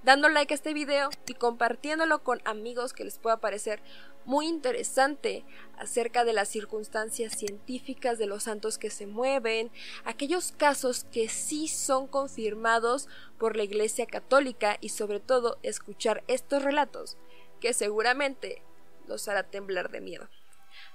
dando 0.07 0.29
like 0.29 0.55
a 0.55 0.57
este 0.57 0.73
video 0.73 1.11
y 1.27 1.35
compartiéndolo 1.35 2.23
con 2.23 2.41
amigos 2.45 2.93
que 2.93 3.03
les 3.03 3.19
pueda 3.19 3.39
parecer 3.39 3.83
muy 4.25 4.47
interesante 4.47 5.45
acerca 5.79 6.25
de 6.25 6.33
las 6.33 6.49
circunstancias 6.49 7.37
científicas 7.37 8.17
de 8.17 8.27
los 8.27 8.45
santos 8.45 8.79
que 8.79 8.89
se 8.91 9.09
mueven, 9.09 9.73
aquellos 10.05 10.53
casos 10.53 11.05
que 11.11 11.29
sí 11.29 11.67
son 11.67 12.07
confirmados 12.07 13.09
por 13.37 13.57
la 13.57 13.65
Iglesia 13.65 14.07
Católica 14.07 14.79
y 14.81 14.91
sobre 14.91 15.19
todo 15.19 15.59
escuchar 15.65 16.23
estos 16.29 16.63
relatos 16.63 17.17
que 17.61 17.75
seguramente 17.75 18.63
los 19.09 19.27
hará 19.27 19.43
temblar 19.43 19.91
de 19.91 20.01
miedo. 20.01 20.29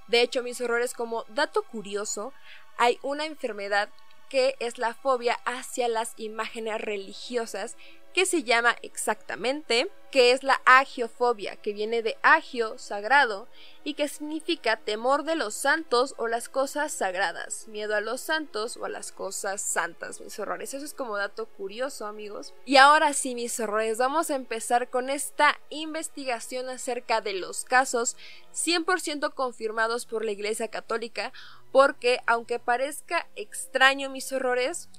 De 0.08 0.22
hecho, 0.22 0.42
mis 0.42 0.62
horrores 0.62 0.94
como 0.94 1.26
dato 1.28 1.64
curioso, 1.64 2.32
hay 2.78 2.98
una 3.02 3.26
enfermedad 3.26 3.90
que 4.30 4.56
es 4.60 4.78
la 4.78 4.94
fobia 4.94 5.34
hacia 5.44 5.90
las 5.90 6.14
imágenes 6.16 6.80
religiosas 6.80 7.76
que 8.14 8.26
se 8.26 8.44
llama 8.44 8.76
exactamente, 8.82 9.90
que 10.12 10.32
es 10.32 10.44
la 10.44 10.62
agiofobia, 10.66 11.56
que 11.56 11.72
viene 11.72 12.04
de 12.04 12.18
agio, 12.22 12.78
sagrado, 12.78 13.48
y 13.84 13.94
que 13.94 14.08
significa 14.10 14.76
temor 14.76 15.24
de 15.24 15.36
los 15.36 15.54
santos 15.54 16.14
o 16.18 16.28
las 16.28 16.50
cosas 16.50 16.92
sagradas, 16.92 17.68
miedo 17.70 17.96
a 17.96 18.02
los 18.02 18.20
santos 18.20 18.76
o 18.78 18.86
a 18.86 18.90
las 18.90 19.12
cosas 19.12 19.62
santas, 19.62 20.20
mis 20.20 20.38
horrores. 20.38 20.74
Eso 20.74 20.86
es 20.86 20.94
como 20.94 21.16
dato 21.16 21.46
curioso, 21.46 22.06
amigos. 22.06 22.54
Y 22.66 22.78
ahora 22.78 23.14
sí, 23.14 23.34
mis 23.36 23.58
horrores, 23.60 23.98
vamos 23.98 24.30
a 24.30 24.36
empezar 24.36 24.90
con 24.90 25.10
esta 25.10 25.58
investigación 25.70 26.70
acerca 26.70 27.22
de 27.22 27.34
los 27.34 27.64
casos 27.64 28.18
100% 28.54 29.34
confirmados 29.34 30.06
por 30.06 30.26
la 30.26 30.32
Iglesia 30.32 30.68
Católica, 30.68 31.32
porque 31.72 32.20
aunque 32.28 32.60
parezca 32.60 33.30
extraño, 33.36 34.10
mis 34.10 34.32
horrores, 34.34 34.90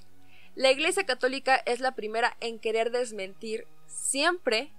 la 0.55 0.71
Iglesia 0.71 1.05
Católica 1.05 1.57
es 1.57 1.81
la 1.81 1.93
primera 1.93 2.37
en 2.41 2.59
querer 2.59 2.91
desmentir 2.91 3.67
siempre 3.87 4.73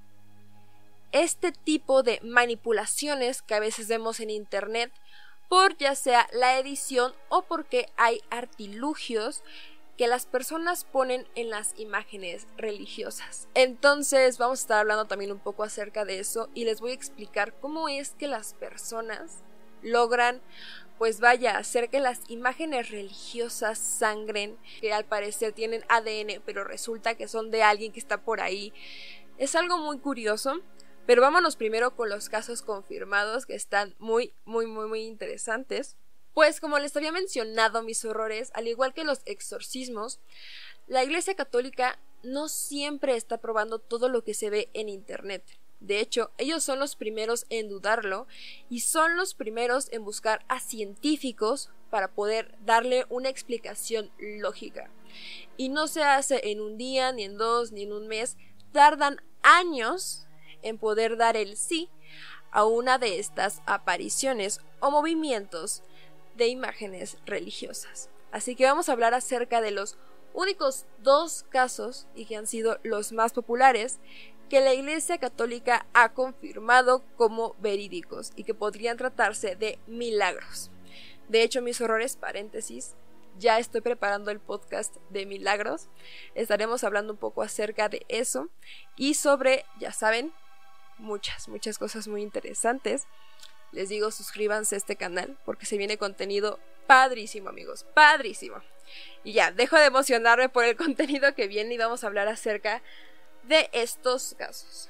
este 1.11 1.51
tipo 1.51 2.03
de 2.03 2.19
manipulaciones 2.23 3.41
que 3.41 3.55
a 3.55 3.59
veces 3.59 3.87
vemos 3.87 4.19
en 4.19 4.29
Internet 4.29 4.91
por 5.49 5.77
ya 5.77 5.95
sea 5.95 6.27
la 6.33 6.57
edición 6.57 7.13
o 7.29 7.43
porque 7.43 7.87
hay 7.97 8.21
artilugios 8.29 9.43
que 9.97 10.07
las 10.07 10.25
personas 10.25 10.85
ponen 10.85 11.27
en 11.35 11.51
las 11.51 11.77
imágenes 11.77 12.47
religiosas. 12.57 13.47
Entonces 13.53 14.39
vamos 14.39 14.59
a 14.59 14.63
estar 14.63 14.79
hablando 14.79 15.05
también 15.05 15.31
un 15.31 15.39
poco 15.39 15.63
acerca 15.63 16.05
de 16.05 16.19
eso 16.19 16.49
y 16.55 16.65
les 16.65 16.81
voy 16.81 16.91
a 16.91 16.95
explicar 16.95 17.53
cómo 17.59 17.89
es 17.89 18.11
que 18.11 18.27
las 18.27 18.55
personas 18.55 19.43
logran 19.83 20.41
pues 21.03 21.19
vaya, 21.19 21.57
hacer 21.57 21.89
que 21.89 21.99
las 21.99 22.21
imágenes 22.29 22.89
religiosas 22.89 23.77
sangren, 23.77 24.57
que 24.79 24.93
al 24.93 25.03
parecer 25.03 25.51
tienen 25.51 25.83
ADN, 25.89 26.41
pero 26.45 26.63
resulta 26.63 27.15
que 27.15 27.27
son 27.27 27.51
de 27.51 27.61
alguien 27.61 27.91
que 27.91 27.99
está 27.99 28.21
por 28.21 28.39
ahí. 28.39 28.71
Es 29.37 29.55
algo 29.55 29.77
muy 29.79 29.99
curioso, 29.99 30.61
pero 31.05 31.21
vámonos 31.21 31.57
primero 31.57 31.93
con 31.97 32.07
los 32.07 32.29
casos 32.29 32.61
confirmados 32.61 33.45
que 33.45 33.53
están 33.53 33.95
muy, 33.99 34.33
muy, 34.45 34.65
muy, 34.65 34.87
muy 34.87 35.01
interesantes. 35.01 35.97
Pues 36.33 36.61
como 36.61 36.79
les 36.79 36.95
había 36.95 37.11
mencionado 37.11 37.83
mis 37.83 38.05
horrores, 38.05 38.51
al 38.53 38.69
igual 38.69 38.93
que 38.93 39.03
los 39.03 39.23
exorcismos, 39.25 40.21
la 40.87 41.03
Iglesia 41.03 41.35
Católica 41.35 41.99
no 42.23 42.47
siempre 42.47 43.17
está 43.17 43.39
probando 43.39 43.77
todo 43.77 44.07
lo 44.07 44.23
que 44.23 44.33
se 44.33 44.49
ve 44.49 44.69
en 44.73 44.87
Internet. 44.87 45.43
De 45.83 45.99
hecho, 45.99 46.31
ellos 46.37 46.63
son 46.63 46.79
los 46.79 46.95
primeros 46.95 47.45
en 47.49 47.67
dudarlo 47.67 48.25
y 48.69 48.79
son 48.79 49.17
los 49.17 49.33
primeros 49.33 49.91
en 49.91 50.05
buscar 50.05 50.45
a 50.47 50.61
científicos 50.61 51.71
para 51.89 52.07
poder 52.07 52.55
darle 52.65 53.05
una 53.09 53.27
explicación 53.27 54.09
lógica. 54.17 54.89
Y 55.57 55.67
no 55.67 55.87
se 55.87 56.03
hace 56.03 56.51
en 56.51 56.61
un 56.61 56.77
día, 56.77 57.11
ni 57.11 57.25
en 57.25 57.37
dos, 57.37 57.73
ni 57.73 57.83
en 57.83 57.91
un 57.91 58.07
mes. 58.07 58.37
Tardan 58.71 59.21
años 59.41 60.25
en 60.61 60.77
poder 60.77 61.17
dar 61.17 61.35
el 61.35 61.57
sí 61.57 61.89
a 62.51 62.63
una 62.63 62.97
de 62.97 63.19
estas 63.19 63.61
apariciones 63.65 64.61
o 64.79 64.89
movimientos 64.89 65.83
de 66.37 66.47
imágenes 66.47 67.17
religiosas. 67.25 68.09
Así 68.31 68.55
que 68.55 68.65
vamos 68.65 68.87
a 68.87 68.93
hablar 68.93 69.13
acerca 69.13 69.59
de 69.59 69.71
los 69.71 69.97
únicos 70.33 70.85
dos 70.99 71.45
casos 71.49 72.07
y 72.15 72.25
que 72.25 72.35
han 72.35 72.47
sido 72.47 72.79
los 72.83 73.11
más 73.11 73.33
populares 73.33 73.99
que 74.53 74.61
la 74.61 74.75
Iglesia 74.75 75.17
Católica 75.17 75.87
ha 75.95 76.13
confirmado 76.13 77.03
como 77.17 77.55
verídicos 77.57 78.31
y 78.35 78.43
que 78.43 78.53
podrían 78.53 78.97
tratarse 78.97 79.55
de 79.55 79.79
milagros. 79.87 80.69
De 81.27 81.41
hecho, 81.41 81.63
mis 81.63 81.81
horrores, 81.81 82.17
paréntesis, 82.17 82.93
ya 83.39 83.57
estoy 83.57 83.81
preparando 83.81 84.29
el 84.29 84.39
podcast 84.39 84.95
de 85.09 85.25
milagros. 85.25 85.89
Estaremos 86.35 86.83
hablando 86.83 87.13
un 87.13 87.17
poco 87.17 87.41
acerca 87.41 87.89
de 87.89 88.05
eso 88.09 88.47
y 88.95 89.15
sobre, 89.15 89.65
ya 89.79 89.91
saben, 89.91 90.31
muchas, 90.99 91.47
muchas 91.47 91.79
cosas 91.79 92.07
muy 92.07 92.21
interesantes. 92.21 93.07
Les 93.71 93.89
digo, 93.89 94.11
suscríbanse 94.11 94.75
a 94.75 94.77
este 94.77 94.95
canal 94.95 95.35
porque 95.45 95.65
se 95.65 95.79
viene 95.79 95.97
contenido 95.97 96.59
padrísimo, 96.85 97.49
amigos, 97.49 97.87
padrísimo. 97.95 98.57
Y 99.23 99.33
ya, 99.33 99.51
dejo 99.51 99.77
de 99.77 99.85
emocionarme 99.85 100.47
por 100.47 100.63
el 100.63 100.75
contenido 100.77 101.33
que 101.33 101.47
viene 101.47 101.73
y 101.73 101.79
vamos 101.79 102.03
a 102.03 102.07
hablar 102.07 102.27
acerca 102.27 102.83
de 103.43 103.69
estos 103.73 104.35
casos. 104.37 104.89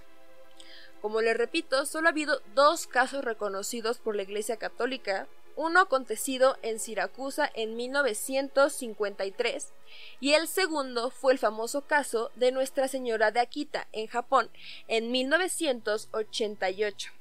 Como 1.01 1.22
les 1.22 1.36
repito, 1.36 1.86
solo 1.86 2.07
ha 2.07 2.12
habido 2.12 2.41
dos 2.55 2.88
casos 2.88 3.25
reconocidos 3.25 4.00
por 4.00 4.15
la 4.15 4.24
Iglesia 4.24 4.57
Católica, 4.57 5.27
uno 5.55 5.81
acontecido 5.81 6.57
en 6.62 6.79
Siracusa 6.79 7.51
en 7.53 7.75
1953 7.75 9.74
y 10.19 10.33
el 10.33 10.48
segundo 10.48 11.12
fue 11.12 11.33
el 11.33 11.39
famoso 11.39 11.81
caso 11.81 12.31
de 12.36 12.51
Nuestra 12.51 12.88
Señora 12.88 13.29
de 13.31 13.41
Akita 13.41 13.88
en 13.91 14.07
Japón 14.07 14.50
en 14.88 15.12
1988. 15.12 17.12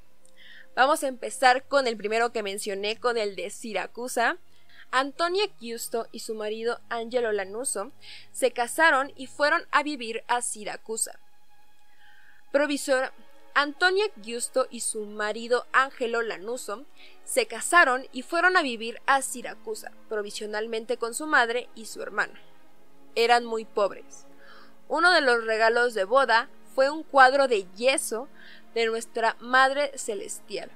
Vamos 0.75 1.03
a 1.03 1.07
empezar 1.07 1.67
con 1.67 1.85
el 1.85 1.97
primero 1.97 2.31
que 2.31 2.41
mencioné, 2.41 2.99
con 2.99 3.17
el 3.17 3.35
de 3.35 3.51
Siracusa. 3.51 4.37
Antonia 4.91 5.45
Giusto 5.59 6.07
y 6.11 6.19
su 6.19 6.35
marido 6.35 6.79
Angelo 6.89 7.31
Lanuso 7.31 7.91
se 8.31 8.51
casaron 8.51 9.11
y 9.15 9.27
fueron 9.27 9.67
a 9.71 9.83
vivir 9.83 10.23
a 10.27 10.41
Siracusa. 10.41 11.19
Provisora 12.53 13.11
Antonia 13.55 14.05
Giusto 14.21 14.67
y 14.69 14.81
su 14.81 15.07
marido 15.07 15.65
Angelo 15.73 16.21
Lanuso 16.21 16.85
se 17.23 17.47
casaron 17.47 18.05
y 18.11 18.21
fueron 18.21 18.57
a 18.57 18.61
vivir 18.61 19.01
a 19.07 19.23
Siracusa, 19.23 19.91
provisionalmente 20.07 20.97
con 20.97 21.15
su 21.15 21.25
madre 21.25 21.67
y 21.73 21.87
su 21.87 22.03
hermano. 22.03 22.35
Eran 23.15 23.43
muy 23.43 23.65
pobres. 23.65 24.27
Uno 24.87 25.11
de 25.13 25.21
los 25.21 25.43
regalos 25.45 25.95
de 25.95 26.03
boda 26.03 26.47
fue 26.75 26.91
un 26.91 27.01
cuadro 27.01 27.47
de 27.47 27.65
yeso 27.75 28.27
de 28.75 28.85
nuestra 28.85 29.35
Madre 29.39 29.91
Celestial. 29.97 30.69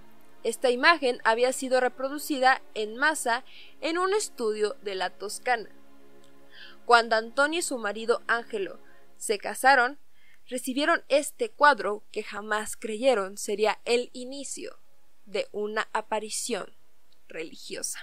Esta 0.43 0.71
imagen 0.71 1.21
había 1.23 1.53
sido 1.53 1.79
reproducida 1.79 2.59
en 2.73 2.97
masa 2.97 3.43
en 3.81 3.99
un 3.99 4.15
estudio 4.15 4.77
de 4.81 4.95
la 4.95 5.11
Toscana. 5.11 5.69
Cuando 6.87 7.17
Antonio 7.17 7.59
y 7.59 7.61
su 7.61 7.77
marido 7.77 8.23
Ángelo 8.25 8.79
se 9.17 9.37
casaron, 9.37 9.99
recibieron 10.49 11.03
este 11.09 11.49
cuadro 11.49 12.03
que 12.11 12.23
jamás 12.23 12.75
creyeron 12.75 13.37
sería 13.37 13.79
el 13.85 14.09
inicio 14.13 14.77
de 15.25 15.47
una 15.51 15.87
aparición 15.93 16.73
religiosa. 17.27 17.99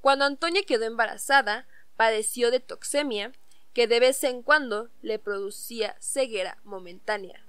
Cuando 0.00 0.24
Antonia 0.24 0.62
quedó 0.62 0.84
embarazada, 0.84 1.66
padeció 1.96 2.50
de 2.50 2.60
toxemia, 2.60 3.32
que 3.74 3.86
de 3.86 4.00
vez 4.00 4.24
en 4.24 4.42
cuando 4.42 4.88
le 5.02 5.18
producía 5.18 5.96
ceguera 6.00 6.58
momentánea. 6.64 7.44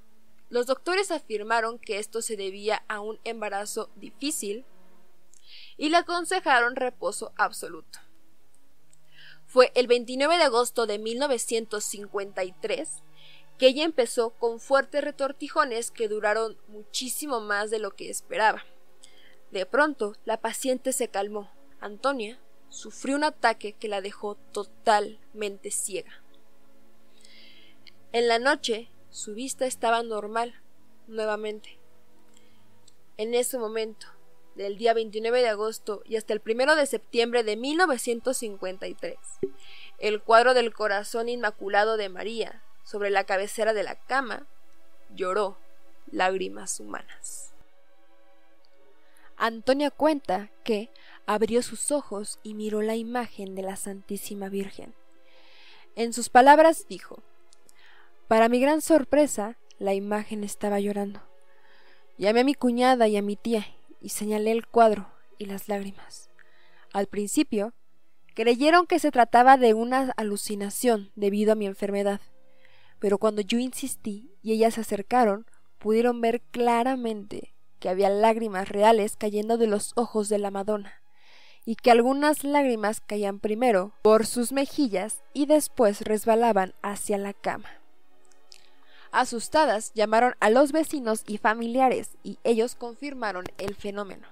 Los 0.50 0.66
doctores 0.66 1.12
afirmaron 1.12 1.80
que 1.80 2.00
esto 2.00 2.22
se 2.22 2.36
debía 2.36 2.84
a 2.88 3.00
un 3.00 3.20
embarazo 3.24 3.90
difícil 3.96 4.66
y 5.78 5.90
le 5.90 5.98
aconsejaron 5.98 6.76
reposo 6.76 7.32
absoluto. 7.38 8.00
Fue 9.46 9.72
el 9.76 9.88
29 9.88 10.38
de 10.38 10.44
agosto 10.44 10.86
de 10.86 11.00
1953 11.00 13.02
que 13.60 13.68
ella 13.68 13.84
empezó 13.84 14.30
con 14.32 14.62
fuertes 14.62 15.04
retortijones 15.04 15.92
que 15.92 16.08
duraron 16.08 16.58
muchísimo 16.70 17.42
más 17.42 17.70
de 17.70 17.80
lo 17.80 17.92
que 17.92 18.10
esperaba. 18.10 18.64
De 19.52 19.66
pronto, 19.66 20.16
la 20.24 20.40
paciente 20.40 20.94
se 20.94 21.10
calmó. 21.10 21.52
Antonia 21.82 22.40
sufrió 22.70 23.18
un 23.18 23.26
ataque 23.26 23.74
que 23.74 23.90
la 23.90 24.00
dejó 24.00 24.36
totalmente 24.54 25.72
ciega. 25.72 26.24
En 28.14 28.30
la 28.30 28.40
noche, 28.40 28.90
su 29.10 29.36
vista 29.36 29.66
estaba 29.66 30.04
normal 30.04 30.62
nuevamente. 31.08 31.80
En 33.18 33.34
ese 33.34 33.58
momento, 33.58 34.08
del 34.56 34.78
día 34.78 34.94
29 34.94 35.42
de 35.42 35.50
agosto 35.50 36.02
y 36.06 36.16
hasta 36.16 36.32
el 36.32 36.42
1 36.46 36.78
de 36.78 36.86
septiembre 36.86 37.44
de 37.44 37.58
1953, 37.58 39.18
el 39.98 40.22
cuadro 40.22 40.54
del 40.54 40.74
corazón 40.74 41.28
inmaculado 41.28 41.98
de 41.98 42.08
María 42.08 42.64
sobre 42.84 43.10
la 43.10 43.24
cabecera 43.24 43.74
de 43.74 43.84
la 43.84 43.96
cama 43.96 44.48
lloró 45.14 45.58
lágrimas 46.12 46.80
humanas. 46.80 47.54
Antonia 49.38 49.90
cuenta 49.90 50.50
que 50.64 50.90
abrió 51.26 51.62
sus 51.62 51.92
ojos 51.92 52.40
y 52.44 52.54
miró 52.54 52.82
la 52.82 52.96
imagen 52.96 53.56
de 53.56 53.62
la 53.62 53.78
Santísima 53.78 54.50
Virgen. 54.50 54.94
En 55.96 56.12
sus 56.14 56.30
palabras 56.30 56.88
dijo, 56.90 57.24
para 58.28 58.50
mi 58.50 58.60
gran 58.60 58.82
sorpresa, 58.82 59.58
la 59.80 59.94
imagen 59.94 60.44
estaba 60.44 60.80
llorando. 60.80 61.22
Llamé 62.18 62.42
a 62.42 62.44
mi 62.44 62.54
cuñada 62.54 63.08
y 63.08 63.18
a 63.18 63.22
mi 63.22 63.36
tía 63.36 63.66
y 64.02 64.10
señalé 64.10 64.52
el 64.52 64.68
cuadro 64.68 65.10
y 65.38 65.46
las 65.46 65.68
lágrimas. 65.68 66.30
Al 66.94 67.08
principio, 67.08 67.74
creyeron 68.36 68.88
que 68.88 69.00
se 69.00 69.12
trataba 69.12 69.58
de 69.58 69.74
una 69.74 70.14
alucinación 70.18 71.12
debido 71.16 71.54
a 71.54 71.56
mi 71.56 71.66
enfermedad, 71.66 72.22
pero 73.00 73.18
cuando 73.18 73.42
yo 73.42 73.58
insistí 73.58 74.32
y 74.42 74.54
ellas 74.54 74.76
se 74.76 74.82
acercaron, 74.82 75.46
pudieron 75.80 76.22
ver 76.22 76.42
claramente 76.52 77.54
que 77.80 77.90
había 77.90 78.10
lágrimas 78.10 78.70
reales 78.70 79.16
cayendo 79.16 79.58
de 79.58 79.68
los 79.68 79.94
ojos 79.96 80.30
de 80.30 80.38
la 80.38 80.52
Madonna, 80.52 81.02
y 81.66 81.76
que 81.76 81.92
algunas 81.92 82.44
lágrimas 82.44 83.00
caían 83.00 83.40
primero 83.40 83.94
por 84.02 84.26
sus 84.26 84.52
mejillas 84.52 85.24
y 85.34 85.46
después 85.46 86.02
resbalaban 86.02 86.74
hacia 86.82 87.18
la 87.18 87.34
cama. 87.34 87.70
Asustadas, 89.12 89.92
llamaron 89.94 90.36
a 90.40 90.50
los 90.50 90.72
vecinos 90.72 91.24
y 91.26 91.38
familiares 91.38 92.12
y 92.24 92.38
ellos 92.44 92.76
confirmaron 92.76 93.46
el 93.58 93.76
fenómeno. 93.76 94.28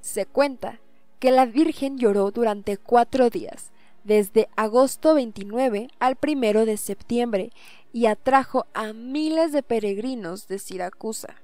Se 0.00 0.26
cuenta 0.26 0.80
que 1.18 1.30
la 1.30 1.46
Virgen 1.46 1.98
lloró 1.98 2.30
durante 2.30 2.76
cuatro 2.76 3.30
días, 3.30 3.72
desde 4.04 4.48
agosto 4.56 5.14
29 5.14 5.88
al 5.98 6.18
1 6.20 6.64
de 6.66 6.76
septiembre, 6.76 7.50
y 7.92 8.06
atrajo 8.06 8.66
a 8.72 8.92
miles 8.92 9.52
de 9.52 9.62
peregrinos 9.62 10.48
de 10.48 10.58
Siracusa. 10.58 11.36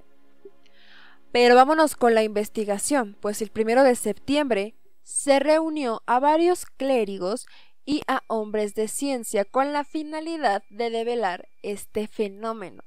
Pero 1.31 1.55
vámonos 1.55 1.95
con 1.95 2.15
la 2.15 2.23
investigación, 2.23 3.17
pues 3.21 3.43
el 3.43 3.53
1 3.55 3.85
de 3.85 3.95
septiembre 3.95 4.75
se 5.03 5.39
reunió 5.41 6.03
a 6.07 6.19
varios 6.19 6.65
clérigos 6.65 7.47
y 7.85 8.03
a 8.07 8.23
hombres 8.27 8.75
de 8.75 8.89
ciencia 8.89 9.45
con 9.45 9.73
la 9.73 9.85
finalidad 9.85 10.63
de 10.69 10.91
develar 10.91 11.49
este 11.63 12.07
fenómeno, 12.07 12.83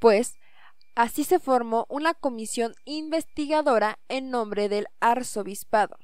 pues 0.00 0.34
así 0.94 1.24
se 1.24 1.40
formó 1.40 1.86
una 1.88 2.14
comisión 2.14 2.74
investigadora 2.84 3.98
en 4.08 4.30
nombre 4.30 4.68
del 4.68 4.86
arzobispado. 5.00 5.96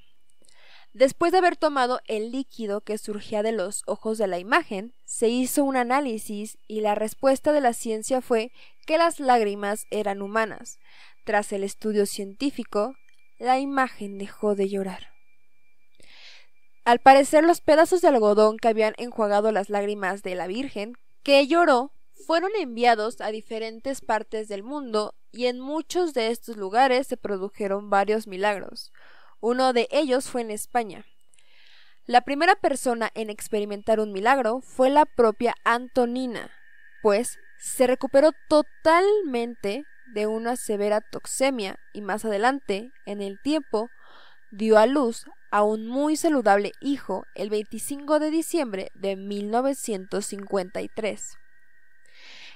Después 0.92 1.33
de 1.33 1.38
haber 1.38 1.57
tomado 1.57 2.01
el 2.07 2.33
líquido 2.33 2.81
que 2.81 2.98
surgía 2.98 3.42
de 3.42 3.53
los 3.53 3.83
ojos 3.87 4.18
de 4.18 4.27
la 4.27 4.38
imagen, 4.38 4.94
se 5.05 5.29
hizo 5.29 5.64
un 5.64 5.77
análisis 5.77 6.59
y 6.66 6.81
la 6.81 6.94
respuesta 6.94 7.53
de 7.53 7.61
la 7.61 7.72
ciencia 7.72 8.20
fue 8.20 8.51
que 8.87 8.98
las 8.98 9.20
lágrimas 9.20 9.87
eran 9.90 10.22
humanas. 10.22 10.79
Tras 11.24 11.53
el 11.53 11.62
estudio 11.62 12.07
científico, 12.07 12.94
la 13.38 13.59
imagen 13.59 14.18
dejó 14.18 14.55
de 14.55 14.68
llorar. 14.68 15.09
Al 16.85 17.01
parecer 17.01 17.44
los 17.44 17.61
pedazos 17.61 18.01
de 18.01 18.09
algodón 18.09 18.57
que 18.57 18.68
habían 18.68 18.94
enjuagado 18.96 19.53
las 19.53 19.68
lágrimas 19.68 20.22
de 20.22 20.35
la 20.35 20.46
Virgen, 20.46 20.94
que 21.22 21.46
lloró, 21.46 21.92
fueron 22.27 22.51
enviados 22.59 23.20
a 23.20 23.31
diferentes 23.31 24.01
partes 24.01 24.48
del 24.48 24.62
mundo 24.62 25.14
y 25.31 25.46
en 25.46 25.61
muchos 25.61 26.14
de 26.14 26.29
estos 26.31 26.57
lugares 26.57 27.07
se 27.07 27.18
produjeron 27.18 27.90
varios 27.90 28.27
milagros. 28.27 28.90
Uno 29.40 29.72
de 29.72 29.87
ellos 29.90 30.29
fue 30.29 30.40
en 30.40 30.51
España. 30.51 31.05
La 32.07 32.22
primera 32.22 32.57
persona 32.57 33.11
en 33.14 33.31
experimentar 33.31 34.01
un 34.01 34.12
milagro 34.12 34.61
fue 34.62 34.90
la 34.90 35.05
propia 35.05 35.55
Antonina, 35.64 36.51
pues 37.03 37.38
se 37.59 37.87
recuperó 37.87 38.33
totalmente 38.48 39.85
de 40.07 40.27
una 40.27 40.57
severa 40.57 41.01
toxemia 41.01 41.79
y 41.92 42.01
más 42.01 42.24
adelante, 42.24 42.90
en 43.05 43.20
el 43.20 43.40
tiempo, 43.42 43.90
dio 44.51 44.79
a 44.79 44.87
luz 44.87 45.27
a 45.51 45.62
un 45.62 45.87
muy 45.87 46.16
saludable 46.16 46.72
hijo 46.81 47.27
el 47.35 47.51
25 47.51 48.18
de 48.18 48.31
diciembre 48.31 48.90
de 48.94 49.16
1953. 49.16 51.37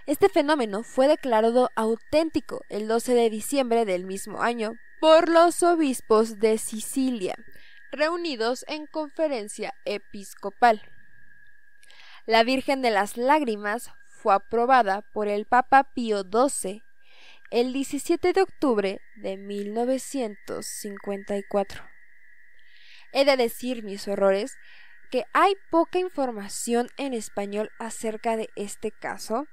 Este 0.07 0.29
fenómeno 0.29 0.83
fue 0.83 1.09
declarado 1.09 1.71
auténtico 1.77 2.63
el 2.69 2.89
12 2.89 3.15
de 3.15 3.31
diciembre 3.31 3.85
del 3.85 4.05
mismo 4.05 4.43
año 4.43 4.73
por 5.03 5.29
los 5.29 5.63
obispos 5.65 6.39
de 6.39 6.57
Sicilia, 6.59 7.35
reunidos 7.91 8.65
en 8.69 8.87
conferencia 8.87 9.75
episcopal. 9.85 10.81
La 12.25 12.45
Virgen 12.45 12.83
de 12.83 12.93
las 12.93 13.17
Lágrimas 13.17 13.91
fue 14.07 14.33
aprobada 14.33 15.03
por 15.13 15.27
el 15.27 15.45
Papa 15.45 15.91
Pío 15.93 16.23
XII 16.23 16.85
el 17.51 17.73
17 17.73 18.33
de 18.33 18.43
octubre 18.43 19.01
de 19.17 19.39
1954. 19.39 21.83
He 23.13 23.25
de 23.25 23.37
decir, 23.37 23.83
mis 23.83 24.07
horrores, 24.07 24.57
que 25.11 25.25
hay 25.33 25.57
poca 25.73 25.99
información 25.99 26.87
en 26.97 27.13
español 27.13 27.73
acerca 27.81 28.37
de 28.37 28.51
este 28.55 28.93
caso. 28.93 29.49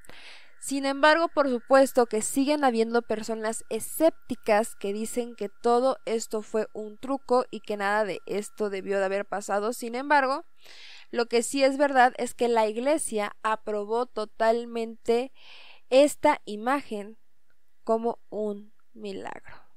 Sin 0.60 0.86
embargo, 0.86 1.30
por 1.30 1.50
supuesto 1.50 2.06
que 2.06 2.22
siguen 2.22 2.64
habiendo 2.64 3.02
personas 3.02 3.64
escépticas 3.70 4.76
que 4.76 4.92
dicen 4.92 5.36
que 5.36 5.50
todo 5.50 5.98
esto 6.06 6.42
fue 6.42 6.68
un 6.74 6.98
truco 6.98 7.46
y 7.50 7.62
que 7.62 7.78
nada 7.78 8.04
de 8.04 8.20
esto 8.26 8.70
debió 8.70 9.00
de 9.00 9.06
haber 9.06 9.26
pasado. 9.26 9.72
Sin 9.72 9.96
embargo, 9.96 10.46
lo 11.12 11.28
que 11.28 11.44
sí 11.44 11.64
es 11.64 11.78
verdad 11.78 12.14
es 12.18 12.34
que 12.34 12.50
la 12.50 12.68
iglesia 12.68 13.36
aprobó 13.42 14.06
totalmente 14.06 15.32
esta 15.90 16.42
imagen 16.46 17.18
como 17.84 18.20
un 18.30 18.74
milagro. 18.94 19.70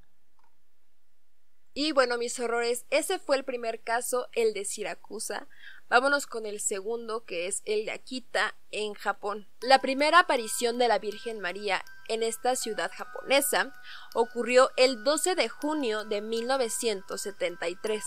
Y 1.74 1.92
bueno, 1.92 2.18
mis 2.18 2.38
horrores, 2.38 2.84
ese 2.90 3.18
fue 3.18 3.36
el 3.36 3.44
primer 3.44 3.82
caso, 3.82 4.28
el 4.32 4.52
de 4.52 4.66
Siracusa. 4.66 5.48
Vámonos 5.92 6.26
con 6.26 6.46
el 6.46 6.58
segundo, 6.58 7.26
que 7.26 7.46
es 7.46 7.60
el 7.66 7.84
de 7.84 7.92
Akita, 7.92 8.54
en 8.70 8.94
Japón. 8.94 9.46
La 9.60 9.82
primera 9.82 10.20
aparición 10.20 10.78
de 10.78 10.88
la 10.88 10.98
Virgen 10.98 11.38
María 11.40 11.84
en 12.08 12.22
esta 12.22 12.56
ciudad 12.56 12.90
japonesa 12.96 13.74
ocurrió 14.14 14.70
el 14.78 15.04
12 15.04 15.34
de 15.34 15.50
junio 15.50 16.06
de 16.06 16.22
1973. 16.22 18.04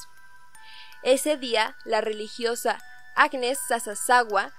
Ese 1.03 1.37
día, 1.37 1.77
la 1.85 2.01
religiosa 2.01 2.81
Agnes 3.15 3.59
Sasasawa 3.67 4.51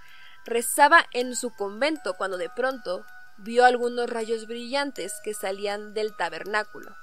rezaba 0.44 1.04
en 1.10 1.34
su 1.34 1.50
convento 1.50 2.14
cuando 2.14 2.38
de 2.38 2.48
pronto 2.48 3.04
vio 3.38 3.64
algunos 3.64 4.08
rayos 4.08 4.46
brillantes 4.46 5.14
que 5.24 5.34
salían 5.34 5.94
del 5.94 6.16
tabernáculo. 6.16 6.94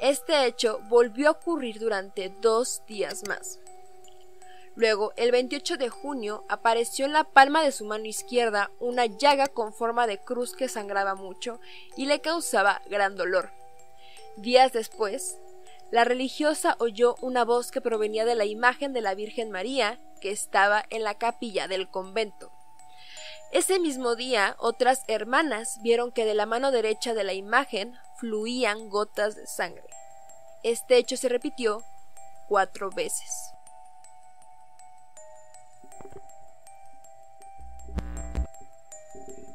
Este 0.00 0.46
hecho 0.46 0.80
volvió 0.88 1.28
a 1.28 1.32
ocurrir 1.32 1.78
durante 1.78 2.34
dos 2.40 2.82
días 2.88 3.22
más. 3.28 3.60
Luego, 4.74 5.12
el 5.16 5.30
28 5.32 5.76
de 5.76 5.90
junio, 5.90 6.44
apareció 6.48 7.04
en 7.04 7.12
la 7.12 7.24
palma 7.24 7.62
de 7.62 7.72
su 7.72 7.84
mano 7.84 8.06
izquierda 8.06 8.70
una 8.80 9.06
llaga 9.06 9.48
con 9.48 9.74
forma 9.74 10.06
de 10.06 10.18
cruz 10.18 10.54
que 10.54 10.68
sangraba 10.68 11.14
mucho 11.14 11.60
y 11.96 12.06
le 12.06 12.20
causaba 12.20 12.80
gran 12.88 13.16
dolor. 13.16 13.50
Días 14.36 14.72
después, 14.72 15.36
la 15.90 16.04
religiosa 16.04 16.76
oyó 16.78 17.16
una 17.20 17.44
voz 17.44 17.70
que 17.70 17.82
provenía 17.82 18.24
de 18.24 18.34
la 18.34 18.46
imagen 18.46 18.94
de 18.94 19.02
la 19.02 19.14
Virgen 19.14 19.50
María 19.50 19.98
que 20.22 20.30
estaba 20.30 20.84
en 20.88 21.02
la 21.02 21.18
capilla 21.18 21.68
del 21.68 21.90
convento. 21.90 22.50
Ese 23.52 23.78
mismo 23.78 24.16
día, 24.16 24.56
otras 24.58 25.02
hermanas 25.08 25.78
vieron 25.82 26.10
que 26.10 26.24
de 26.24 26.32
la 26.32 26.46
mano 26.46 26.70
derecha 26.70 27.12
de 27.12 27.24
la 27.24 27.34
imagen 27.34 27.94
fluían 28.16 28.88
gotas 28.88 29.36
de 29.36 29.46
sangre. 29.46 29.84
Este 30.62 30.96
hecho 30.96 31.18
se 31.18 31.28
repitió 31.28 31.82
cuatro 32.48 32.88
veces. 32.88 33.52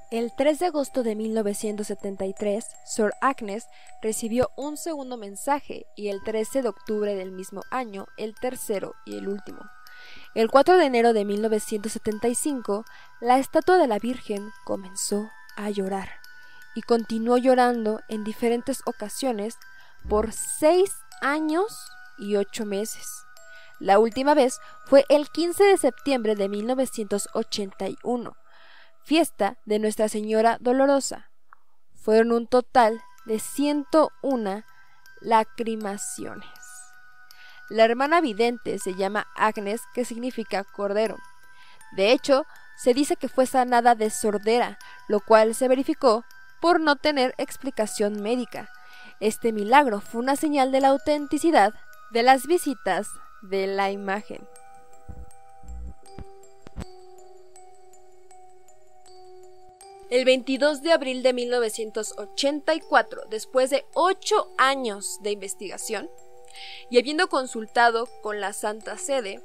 El 0.10 0.32
3 0.34 0.60
de 0.60 0.65
agosto 0.67 1.04
de 1.04 1.15
1973, 1.15 2.65
Sir 2.86 3.12
Agnes 3.20 3.67
recibió 4.02 4.52
un 4.56 4.78
segundo 4.78 5.17
mensaje 5.17 5.86
y 5.98 6.08
el 6.08 6.24
13 6.24 6.62
de 6.62 6.70
octubre 6.70 7.13
del 7.13 7.34
mismo 7.34 7.63
año, 7.72 8.06
el 8.15 8.34
tercero 8.34 8.96
y 9.06 9.17
el 9.17 9.28
último. 9.28 9.60
El 10.34 10.50
4 10.50 10.78
de 10.78 10.86
enero 10.86 11.12
de 11.12 11.26
1975, 11.26 12.86
la 13.20 13.38
estatua 13.38 13.78
de 13.78 13.88
la 13.88 14.00
Virgen 14.00 14.50
comenzó 14.63 15.30
a 15.58 15.70
llorar 15.72 16.10
y 16.74 16.84
continuó 16.84 17.38
llorando 17.38 18.00
en 18.08 18.24
diferentes 18.24 18.84
ocasiones 18.86 19.58
por 20.08 20.32
seis 20.32 20.89
años 21.20 21.91
y 22.17 22.38
ocho 22.38 22.65
meses. 22.65 23.26
La 23.82 24.00
última 24.00 24.36
vez 24.36 24.62
fue 24.86 25.06
el 25.10 25.28
15 25.28 25.65
de 25.65 25.76
septiembre 25.76 26.36
de 26.36 26.48
1981, 26.48 28.38
fiesta 29.08 29.58
de 29.63 29.80
Nuestra 29.80 30.10
Señora 30.10 30.58
Dolorosa. 30.60 31.32
Fueron 31.96 32.34
un 32.34 32.46
total 32.46 33.02
de 33.26 33.39
101 33.39 34.65
lacrimaciones. 35.22 36.50
La 37.70 37.86
hermana 37.86 38.20
vidente 38.20 38.78
se 38.80 38.96
llama 38.96 39.26
Agnes, 39.38 39.80
que 39.93 40.04
significa 40.04 40.65
cordero. 40.65 41.15
De 41.96 42.12
hecho, 42.12 42.46
se 42.76 42.93
dice 42.93 43.15
que 43.15 43.30
fue 43.30 43.46
sanada 43.46 43.96
de 43.96 44.10
sordera, 44.10 44.78
lo 45.08 45.22
cual 45.22 45.56
se 45.56 45.70
verificó 45.70 46.26
por 46.60 46.82
no 46.82 46.98
tener 46.98 47.34
explicación 47.38 48.22
médica. 48.22 48.70
Este 49.22 49.54
milagro 49.54 50.02
fue 50.02 50.20
una 50.20 50.36
señal 50.36 50.74
de 50.74 50.82
la 50.82 50.89
autenticidad 50.89 51.74
de 52.12 52.24
las 52.24 52.46
visitas 52.46 53.08
de 53.41 53.67
la 53.67 53.89
imagen. 53.89 54.46
El 60.10 60.24
22 60.24 60.82
de 60.84 60.93
abril 60.93 61.22
de 61.22 61.34
1984, 61.34 63.24
después 63.30 63.70
de 63.70 63.86
ocho 63.93 64.50
años 64.58 65.20
de 65.22 65.32
investigación, 65.32 66.10
y 66.89 66.98
habiendo 66.98 67.28
consultado 67.28 68.08
con 68.22 68.39
la 68.39 68.54
Santa 68.54 68.98
Sede, 68.98 69.41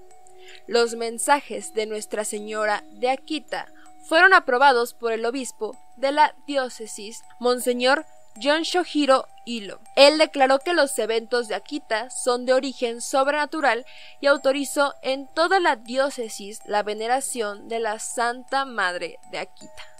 los 0.68 0.94
mensajes 0.94 1.74
de 1.74 1.86
Nuestra 1.86 2.24
Señora 2.24 2.84
de 2.92 3.10
Akita 3.10 3.72
fueron 4.04 4.34
aprobados 4.34 4.94
por 4.94 5.12
el 5.12 5.24
obispo 5.26 5.76
de 5.96 6.12
la 6.12 6.36
diócesis, 6.46 7.22
Monseñor 7.40 8.06
John 8.40 8.62
Shohiro 8.62 9.26
Hilo. 9.44 9.80
Él 9.96 10.18
declaró 10.18 10.60
que 10.60 10.74
los 10.74 10.96
eventos 10.98 11.48
de 11.48 11.56
Akita 11.56 12.08
son 12.10 12.46
de 12.46 12.54
origen 12.54 13.00
sobrenatural 13.00 13.84
y 14.20 14.28
autorizó 14.28 14.94
en 15.02 15.26
toda 15.34 15.58
la 15.58 15.74
diócesis 15.74 16.60
la 16.66 16.84
veneración 16.84 17.68
de 17.68 17.80
la 17.80 17.98
Santa 17.98 18.64
Madre 18.64 19.18
de 19.32 19.38
Akita. 19.40 19.91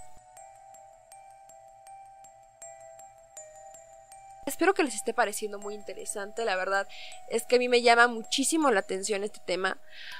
Espero 4.45 4.73
que 4.73 4.83
les 4.83 4.95
esté 4.95 5.13
pareciendo 5.13 5.57
muy 5.57 5.73
interesante, 5.73 6.43
la 6.43 6.55
verdad 6.55 6.87
es 7.29 7.45
que 7.45 7.55
a 7.55 7.59
mí 7.59 7.69
me 7.69 7.81
llama 7.81 8.07
muchísimo 8.07 8.71
la 8.71 8.81
atención 8.81 9.23
este 9.23 9.39
tema, 9.45 9.77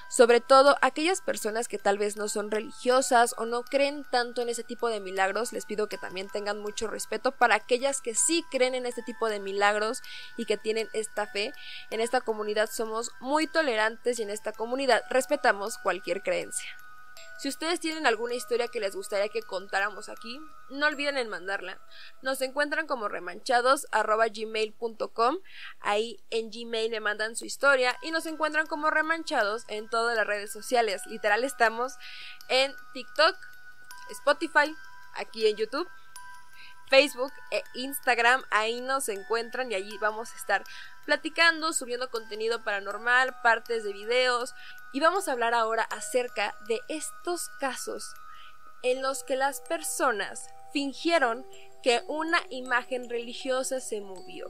sobre 0.09 0.39
todo 0.39 0.77
aquellas 0.81 1.21
personas 1.21 1.67
que 1.67 1.77
tal 1.77 1.97
vez 1.97 2.15
no 2.15 2.27
son 2.29 2.49
religiosas 2.49 3.35
o 3.37 3.45
no 3.45 3.63
creen 3.63 4.05
tanto 4.11 4.41
en 4.41 4.49
ese 4.49 4.63
tipo 4.63 4.89
de 4.89 4.99
milagros, 4.99 5.51
les 5.51 5.65
pido 5.65 5.89
que 5.89 5.97
también 5.97 6.29
tengan 6.29 6.59
mucho 6.59 6.87
respeto 6.87 7.33
para 7.33 7.55
aquellas 7.55 8.01
que 8.01 8.15
sí 8.15 8.43
creen 8.49 8.75
en 8.75 8.85
este 8.85 9.03
tipo 9.03 9.27
de 9.27 9.39
milagros 9.39 10.01
y 10.37 10.45
que 10.45 10.57
tienen 10.57 10.87
esta 10.93 11.27
fe. 11.27 11.53
En 11.89 11.99
esta 11.99 12.21
comunidad 12.21 12.69
somos 12.71 13.11
muy 13.19 13.47
tolerantes 13.47 14.19
y 14.19 14.23
en 14.23 14.29
esta 14.29 14.53
comunidad 14.53 15.03
respetamos 15.09 15.77
cualquier 15.77 16.21
creencia. 16.21 16.69
Si 17.43 17.49
ustedes 17.49 17.79
tienen 17.81 18.07
alguna 18.07 18.35
historia 18.35 18.69
que 18.69 18.79
les 18.79 18.95
gustaría 18.95 19.27
que 19.27 19.41
contáramos 19.41 20.07
aquí, 20.07 20.39
no 20.69 20.85
olviden 20.85 21.17
en 21.17 21.27
mandarla. 21.27 21.77
Nos 22.21 22.39
encuentran 22.39 22.87
como 22.87 23.09
remanchados.gmail.com. 23.09 25.39
Ahí 25.81 26.23
en 26.29 26.51
Gmail 26.51 26.89
me 26.89 27.01
mandan 27.01 27.35
su 27.35 27.43
historia 27.43 27.97
y 28.01 28.11
nos 28.11 28.27
encuentran 28.27 28.65
como 28.65 28.91
remanchados 28.91 29.65
en 29.67 29.89
todas 29.89 30.15
las 30.15 30.25
redes 30.25 30.53
sociales. 30.53 31.05
Literal 31.07 31.43
estamos 31.43 31.95
en 32.47 32.73
TikTok, 32.93 33.35
Spotify, 34.11 34.73
aquí 35.15 35.45
en 35.45 35.57
YouTube. 35.57 35.89
Facebook 36.89 37.33
e 37.51 37.61
Instagram, 37.73 38.41
ahí 38.51 38.79
nos 38.79 39.09
encuentran 39.09 39.69
y 39.69 39.75
allí 39.75 39.97
vamos 39.99 40.31
a 40.31 40.37
estar 40.37 40.63
platicando, 41.05 41.73
subiendo 41.73 42.09
contenido 42.09 42.63
paranormal, 42.63 43.35
partes 43.41 43.83
de 43.83 43.91
videos 43.91 44.55
y 44.93 44.99
vamos 44.99 45.27
a 45.27 45.31
hablar 45.31 45.53
ahora 45.53 45.83
acerca 45.83 46.55
de 46.67 46.79
estos 46.87 47.49
casos 47.59 48.13
en 48.83 49.01
los 49.01 49.23
que 49.23 49.35
las 49.35 49.59
personas 49.61 50.47
fingieron 50.71 51.45
que 51.81 52.03
una 52.07 52.39
imagen 52.49 53.09
religiosa 53.09 53.79
se 53.79 54.01
movió. 54.01 54.49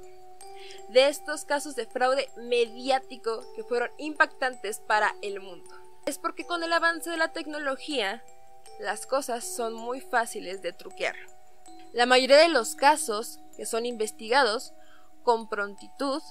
De 0.90 1.08
estos 1.08 1.46
casos 1.46 1.76
de 1.76 1.88
fraude 1.88 2.30
mediático 2.38 3.44
que 3.56 3.64
fueron 3.64 3.90
impactantes 3.98 4.80
para 4.80 5.16
el 5.22 5.40
mundo. 5.40 5.70
Es 6.06 6.18
porque 6.18 6.46
con 6.46 6.64
el 6.64 6.74
avance 6.74 7.10
de 7.10 7.18
la 7.18 7.32
tecnología, 7.32 8.24
las 8.80 9.06
cosas 9.06 9.46
son 9.46 9.74
muy 9.74 10.02
fáciles 10.02 10.62
de 10.62 10.74
truquear. 10.74 11.16
La 11.94 12.06
mayoría 12.06 12.38
de 12.38 12.50
los 12.50 12.76
casos 12.76 13.40
que 13.56 13.66
son 13.66 13.86
investigados 13.86 14.74
con 15.24 15.48
prontitud 15.48 16.22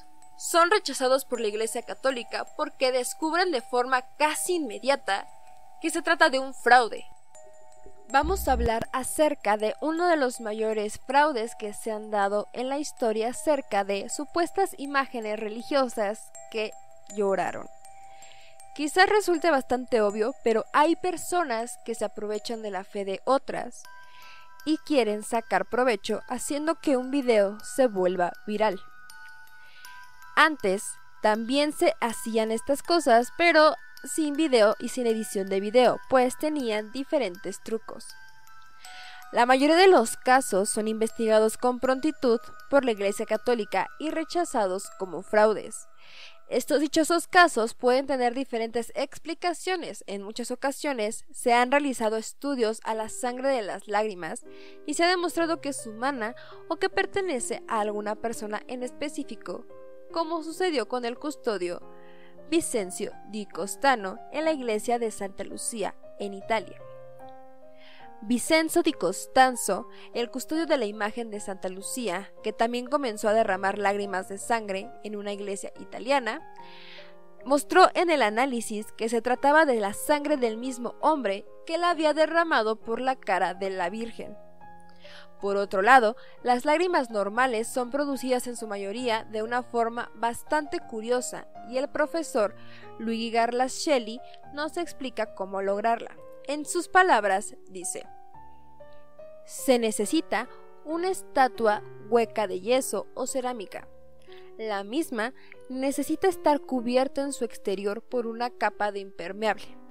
son 0.43 0.73
rechazados 0.73 1.25
por 1.25 1.41
la 1.41 1.47
Iglesia 1.47 1.83
Católica 1.83 2.45
porque 2.57 2.91
descubren 2.91 3.53
de 3.53 3.61
forma 3.61 4.03
casi 4.17 4.57
inmediata 4.57 5.29
que 5.81 5.91
se 5.91 6.03
trata 6.03 6.31
de 6.31 6.41
un 6.41 6.53
fraude. 6.53 7.05
Vamos 8.11 8.49
a 8.49 8.53
hablar 8.53 8.89
acerca 8.93 9.57
de 9.57 9.77
uno 9.81 10.09
de 10.09 10.17
los 10.17 10.41
mayores 10.41 10.99
fraudes 11.07 11.55
que 11.55 11.73
se 11.73 11.93
han 11.93 12.11
dado 12.11 12.49
en 12.55 12.69
la 12.69 12.79
historia 12.79 13.31
acerca 13.31 13.85
de 13.85 14.09
supuestas 14.09 14.75
imágenes 14.79 15.39
religiosas 15.39 16.33
que 16.51 16.73
lloraron. 17.15 17.69
Quizás 18.75 19.09
resulte 19.09 19.49
bastante 19.49 20.01
obvio, 20.01 20.35
pero 20.43 20.65
hay 20.73 20.97
personas 20.97 21.79
que 21.85 21.95
se 21.95 22.05
aprovechan 22.05 22.63
de 22.63 22.73
la 22.73 22.83
fe 22.83 23.05
de 23.05 23.21
otras 23.27 23.85
y 24.65 24.77
quieren 24.79 25.23
sacar 25.23 25.67
provecho 25.67 26.21
haciendo 26.29 26.75
que 26.81 26.97
un 26.97 27.13
video 27.13 27.61
se 27.61 27.87
vuelva 27.87 28.33
viral. 28.45 28.81
Antes 30.37 30.99
también 31.23 31.73
se 31.73 31.95
hacían 32.01 32.51
estas 32.51 32.83
cosas, 32.83 33.33
pero 33.37 33.75
sin 34.05 34.35
video 34.35 34.75
y 34.81 34.89
sin 34.89 35.07
edición 35.07 35.49
de 35.49 35.61
video, 35.61 36.01
pues 36.09 36.37
tenían 36.39 36.91
diferentes 36.91 37.63
trucos. 37.63 38.07
La 39.33 39.47
mayoría 39.47 39.77
de 39.77 39.89
los 39.89 40.17
casos 40.17 40.69
son 40.69 40.89
investigados 40.89 41.57
con 41.57 41.81
prontitud 41.81 42.39
por 42.69 42.85
la 42.85 42.93
Iglesia 42.93 43.25
Católica 43.25 43.89
y 43.99 44.11
rechazados 44.11 44.91
como 44.99 45.23
fraudes. 45.23 45.89
Estos 46.49 46.81
dichosos 46.81 47.29
casos 47.29 47.73
pueden 47.73 48.07
tener 48.07 48.35
diferentes 48.35 48.93
explicaciones. 48.95 50.05
En 50.07 50.23
muchas 50.23 50.51
ocasiones 50.51 51.25
se 51.33 51.55
han 51.55 51.71
realizado 51.71 52.19
estudios 52.19 52.81
a 52.85 52.95
la 52.95 53.09
sangre 53.09 53.49
de 53.49 53.63
las 53.63 53.89
lágrimas 53.89 54.45
y 54.87 54.93
se 54.95 55.05
ha 55.05 55.09
demostrado 55.09 55.63
que 55.63 55.71
es 55.71 55.87
humana 55.87 56.35
o 56.69 56.77
que 56.77 56.91
pertenece 56.91 57.63
a 57.69 57.81
alguna 57.81 58.17
persona 58.17 58.61
en 58.69 58.83
específico, 58.83 59.65
como 60.13 60.43
sucedió 60.43 60.87
con 60.87 61.05
el 61.05 61.19
custodio 61.19 61.81
Vicencio 62.51 63.13
di 63.31 63.47
Costano 63.47 64.19
en 64.31 64.45
la 64.45 64.53
iglesia 64.53 64.99
de 64.99 65.11
Santa 65.11 65.43
Lucía, 65.43 65.97
en 66.19 66.35
Italia. 66.35 66.81
Vicenzo 68.21 68.83
di 68.83 68.93
Costanzo, 68.93 69.89
el 70.15 70.31
custodio 70.31 70.67
de 70.67 70.77
la 70.77 70.85
imagen 70.85 71.31
de 71.31 71.41
Santa 71.41 71.69
Lucía, 71.69 72.31
que 72.43 72.53
también 72.53 72.87
comenzó 72.87 73.29
a 73.29 73.33
derramar 73.33 73.79
lágrimas 73.79 74.29
de 74.29 74.39
sangre 74.39 74.89
en 75.03 75.17
una 75.17 75.33
iglesia 75.33 75.73
italiana, 75.81 76.41
mostró 77.45 77.89
en 77.95 78.11
el 78.11 78.23
análisis 78.23 78.93
que 78.93 79.09
se 79.09 79.23
trataba 79.23 79.65
de 79.65 79.81
la 79.81 79.95
sangre 79.95 80.37
del 80.37 80.57
mismo 80.57 80.95
hombre 81.01 81.47
que 81.67 81.79
la 81.79 81.91
había 81.91 82.13
derramado 82.13 82.77
por 82.77 83.01
la 83.01 83.17
cara 83.17 83.55
de 83.55 83.71
la 83.71 83.91
Virgen. 83.91 84.37
Por 85.41 85.57
otro 85.57 85.83
lado, 85.83 86.17
las 86.43 86.65
lágrimas 86.65 87.11
normales 87.11 87.67
son 87.67 87.91
producidas 87.91 88.47
en 88.47 88.57
su 88.57 88.67
mayoría 88.67 89.25
de 89.25 89.43
una 89.43 89.63
forma 89.63 90.11
bastante 90.15 90.79
curiosa 90.79 91.47
y 91.69 91.79
el 91.79 91.89
profesor 91.89 92.55
Luigi 92.99 93.31
Garlascelli 93.31 94.21
nos 94.55 94.77
explica 94.77 95.35
cómo 95.35 95.63
lograrla. 95.63 96.17
En 96.47 96.65
sus 96.65 96.89
palabras 96.89 97.57
dice, 97.69 98.07
se 99.45 99.79
necesita 99.79 100.49
una 100.85 101.11
estatua 101.11 101.83
hueca 102.09 102.47
de 102.47 102.61
yeso 102.61 103.07
o 103.15 103.27
cerámica. 103.27 103.89
La 104.59 104.85
misma 104.85 105.33
necesita 105.69 106.29
estar 106.29 106.61
cubierta 106.61 107.23
en 107.23 107.33
su 107.33 107.45
exterior 107.45 108.03
por 108.03 108.27
una 108.27 108.51
capa 108.51 108.93
de 108.93 109.01
impermeable. 109.01 109.82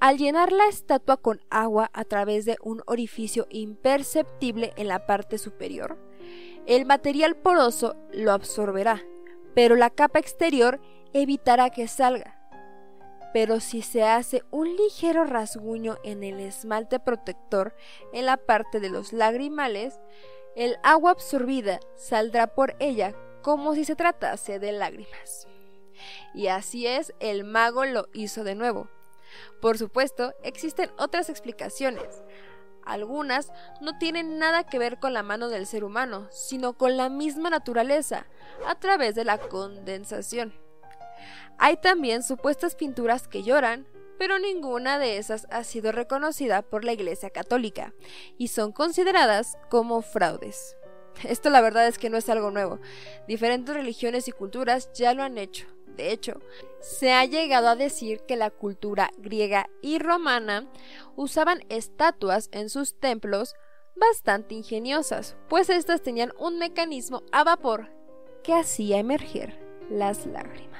Al 0.00 0.18
llenar 0.18 0.52
la 0.52 0.66
estatua 0.68 1.16
con 1.16 1.40
agua 1.50 1.90
a 1.92 2.04
través 2.04 2.44
de 2.44 2.56
un 2.62 2.82
orificio 2.86 3.46
imperceptible 3.50 4.72
en 4.76 4.88
la 4.88 5.06
parte 5.06 5.38
superior, 5.38 5.98
el 6.66 6.86
material 6.86 7.36
poroso 7.36 7.96
lo 8.12 8.32
absorberá, 8.32 9.02
pero 9.54 9.76
la 9.76 9.90
capa 9.90 10.18
exterior 10.18 10.80
evitará 11.12 11.70
que 11.70 11.88
salga 11.88 12.44
pero 13.34 13.58
si 13.58 13.82
se 13.82 14.04
hace 14.04 14.44
un 14.52 14.76
ligero 14.76 15.24
rasguño 15.24 15.96
en 16.04 16.22
el 16.22 16.38
esmalte 16.38 17.00
protector 17.00 17.74
en 18.12 18.26
la 18.26 18.36
parte 18.36 18.78
de 18.78 18.90
los 18.90 19.12
lagrimales, 19.12 19.98
el 20.54 20.76
agua 20.84 21.10
absorbida 21.10 21.80
saldrá 21.96 22.46
por 22.46 22.76
ella 22.78 23.12
como 23.42 23.74
si 23.74 23.84
se 23.84 23.96
tratase 23.96 24.60
de 24.60 24.70
lágrimas. 24.70 25.48
Y 26.32 26.46
así 26.46 26.86
es, 26.86 27.12
el 27.18 27.42
mago 27.42 27.84
lo 27.84 28.06
hizo 28.12 28.44
de 28.44 28.54
nuevo. 28.54 28.88
Por 29.60 29.78
supuesto, 29.78 30.34
existen 30.42 30.90
otras 30.98 31.28
explicaciones. 31.28 32.22
Algunas 32.84 33.50
no 33.80 33.96
tienen 33.98 34.38
nada 34.38 34.64
que 34.64 34.78
ver 34.78 34.98
con 34.98 35.14
la 35.14 35.22
mano 35.22 35.48
del 35.48 35.66
ser 35.66 35.84
humano, 35.84 36.28
sino 36.30 36.74
con 36.74 36.96
la 36.96 37.08
misma 37.08 37.48
naturaleza, 37.48 38.26
a 38.66 38.74
través 38.78 39.14
de 39.14 39.24
la 39.24 39.38
condensación. 39.38 40.52
Hay 41.58 41.76
también 41.76 42.22
supuestas 42.22 42.74
pinturas 42.74 43.26
que 43.26 43.42
lloran, 43.42 43.86
pero 44.18 44.38
ninguna 44.38 44.98
de 44.98 45.16
esas 45.18 45.46
ha 45.50 45.64
sido 45.64 45.92
reconocida 45.92 46.62
por 46.62 46.84
la 46.84 46.92
Iglesia 46.92 47.30
Católica 47.30 47.94
y 48.38 48.48
son 48.48 48.72
consideradas 48.72 49.56
como 49.70 50.02
fraudes. 50.02 50.76
Esto 51.22 51.50
la 51.50 51.60
verdad 51.60 51.86
es 51.86 51.98
que 51.98 52.10
no 52.10 52.16
es 52.16 52.28
algo 52.28 52.50
nuevo. 52.50 52.80
Diferentes 53.28 53.74
religiones 53.74 54.28
y 54.28 54.32
culturas 54.32 54.90
ya 54.92 55.14
lo 55.14 55.22
han 55.22 55.38
hecho. 55.38 55.66
De 55.96 56.10
hecho, 56.10 56.40
se 56.80 57.12
ha 57.12 57.24
llegado 57.24 57.68
a 57.68 57.76
decir 57.76 58.20
que 58.26 58.36
la 58.36 58.50
cultura 58.50 59.10
griega 59.18 59.68
y 59.80 59.98
romana 59.98 60.68
usaban 61.16 61.64
estatuas 61.68 62.48
en 62.52 62.68
sus 62.68 62.98
templos 62.98 63.54
bastante 63.96 64.54
ingeniosas, 64.54 65.36
pues 65.48 65.70
estas 65.70 66.02
tenían 66.02 66.32
un 66.38 66.58
mecanismo 66.58 67.22
a 67.30 67.44
vapor 67.44 67.90
que 68.42 68.54
hacía 68.54 68.98
emerger 68.98 69.56
las 69.88 70.26
lágrimas. 70.26 70.74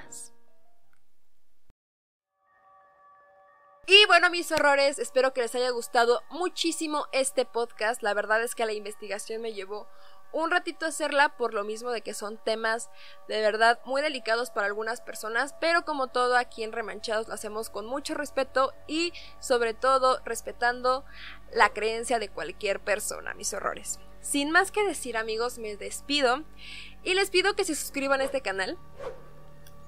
Y 3.86 4.06
bueno, 4.06 4.30
mis 4.30 4.50
horrores, 4.50 4.98
espero 4.98 5.34
que 5.34 5.42
les 5.42 5.54
haya 5.54 5.68
gustado 5.68 6.22
muchísimo 6.30 7.04
este 7.12 7.44
podcast. 7.44 8.02
La 8.02 8.14
verdad 8.14 8.42
es 8.42 8.54
que 8.54 8.64
la 8.64 8.72
investigación 8.72 9.42
me 9.42 9.52
llevó 9.52 9.86
un 10.32 10.50
ratito 10.50 10.86
hacerla 10.86 11.36
por 11.36 11.54
lo 11.54 11.64
mismo 11.64 11.90
de 11.90 12.00
que 12.00 12.14
son 12.14 12.38
temas 12.38 12.90
de 13.28 13.40
verdad 13.40 13.80
muy 13.84 14.02
delicados 14.02 14.50
para 14.50 14.66
algunas 14.66 15.00
personas, 15.00 15.54
pero 15.60 15.84
como 15.84 16.08
todo 16.08 16.36
aquí 16.36 16.64
en 16.64 16.72
Remanchados 16.72 17.28
lo 17.28 17.34
hacemos 17.34 17.70
con 17.70 17.86
mucho 17.86 18.14
respeto 18.14 18.72
y 18.86 19.12
sobre 19.38 19.74
todo 19.74 20.20
respetando 20.24 21.04
la 21.52 21.70
creencia 21.70 22.18
de 22.18 22.28
cualquier 22.28 22.80
persona, 22.80 23.34
mis 23.34 23.54
horrores. 23.54 24.00
Sin 24.20 24.50
más 24.50 24.70
que 24.70 24.84
decir 24.84 25.16
amigos, 25.16 25.58
me 25.58 25.76
despido 25.76 26.42
y 27.04 27.14
les 27.14 27.30
pido 27.30 27.54
que 27.54 27.64
se 27.64 27.74
suscriban 27.74 28.20
a 28.20 28.24
este 28.24 28.40
canal 28.40 28.78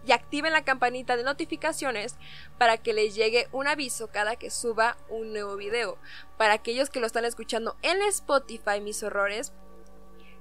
y 0.07 0.13
activen 0.13 0.53
la 0.53 0.65
campanita 0.65 1.17
de 1.17 1.25
notificaciones 1.25 2.17
para 2.59 2.79
que 2.79 2.93
les 2.93 3.15
llegue 3.15 3.49
un 3.53 3.67
aviso 3.67 4.09
cada 4.09 4.37
que 4.37 4.51
suba 4.51 4.97
un 5.09 5.33
nuevo 5.33 5.57
video. 5.57 5.99
Para 6.39 6.55
aquellos 6.55 6.91
que 6.91 7.01
lo 7.01 7.07
están 7.07 7.25
escuchando 7.25 7.77
en 7.83 8.01
Spotify, 8.03 8.81
mis 8.81 9.03
horrores, 9.03 9.53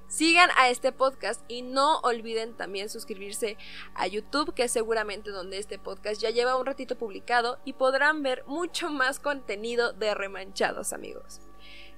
sigan 0.08 0.50
a 0.56 0.68
este 0.68 0.92
podcast 0.92 1.42
y 1.48 1.62
no 1.62 1.98
olviden 2.00 2.54
también 2.54 2.88
suscribirse 2.88 3.56
a 3.94 4.06
YouTube, 4.06 4.54
que 4.54 4.64
es 4.64 4.72
seguramente 4.72 5.30
donde 5.30 5.58
este 5.58 5.78
podcast 5.78 6.20
ya 6.20 6.30
lleva 6.30 6.56
un 6.56 6.66
ratito 6.66 6.96
publicado 6.96 7.58
y 7.64 7.72
podrán 7.72 8.22
ver 8.22 8.44
mucho 8.46 8.90
más 8.90 9.18
contenido 9.18 9.92
de 9.92 10.14
remanchados, 10.14 10.92
amigos. 10.92 11.40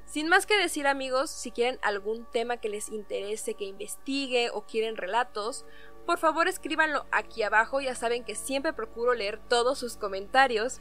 Sin 0.07 0.29
más 0.29 0.47
que 0.47 0.57
decir 0.57 0.87
amigos, 0.87 1.31
si 1.31 1.51
quieren 1.51 1.79
algún 1.83 2.25
tema 2.25 2.57
que 2.57 2.71
les 2.71 2.89
interese 2.89 3.53
que 3.55 3.67
investigue 3.67 4.49
o 4.51 4.63
quieren 4.63 4.97
relatos, 4.97 5.67
por 6.07 6.19
favor 6.19 6.49
escríbanlo 6.49 7.05
aquí 7.11 7.43
abajo, 7.43 7.83
ya 7.83 7.95
saben 7.95 8.25
que 8.25 8.35
siempre 8.35 8.73
procuro 8.73 9.13
leer 9.13 9.39
todos 9.49 9.79
sus 9.79 9.99
comentarios. 9.99 10.81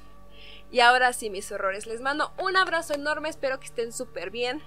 Y 0.72 0.80
ahora 0.80 1.12
sí, 1.12 1.30
mis 1.30 1.52
horrores, 1.52 1.88
les 1.88 2.00
mando 2.00 2.32
un 2.38 2.56
abrazo 2.56 2.94
enorme, 2.94 3.28
espero 3.28 3.60
que 3.60 3.66
estén 3.66 3.92
súper 3.92 4.32
bien. 4.32 4.64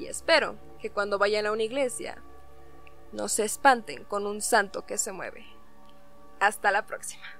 Y 0.00 0.06
espero 0.06 0.56
que 0.80 0.90
cuando 0.90 1.18
vayan 1.18 1.44
a 1.44 1.52
una 1.52 1.62
iglesia 1.62 2.22
no 3.12 3.28
se 3.28 3.44
espanten 3.44 4.04
con 4.04 4.26
un 4.26 4.40
santo 4.40 4.86
que 4.86 4.96
se 4.96 5.12
mueve. 5.12 5.44
Hasta 6.40 6.70
la 6.70 6.86
próxima. 6.86 7.39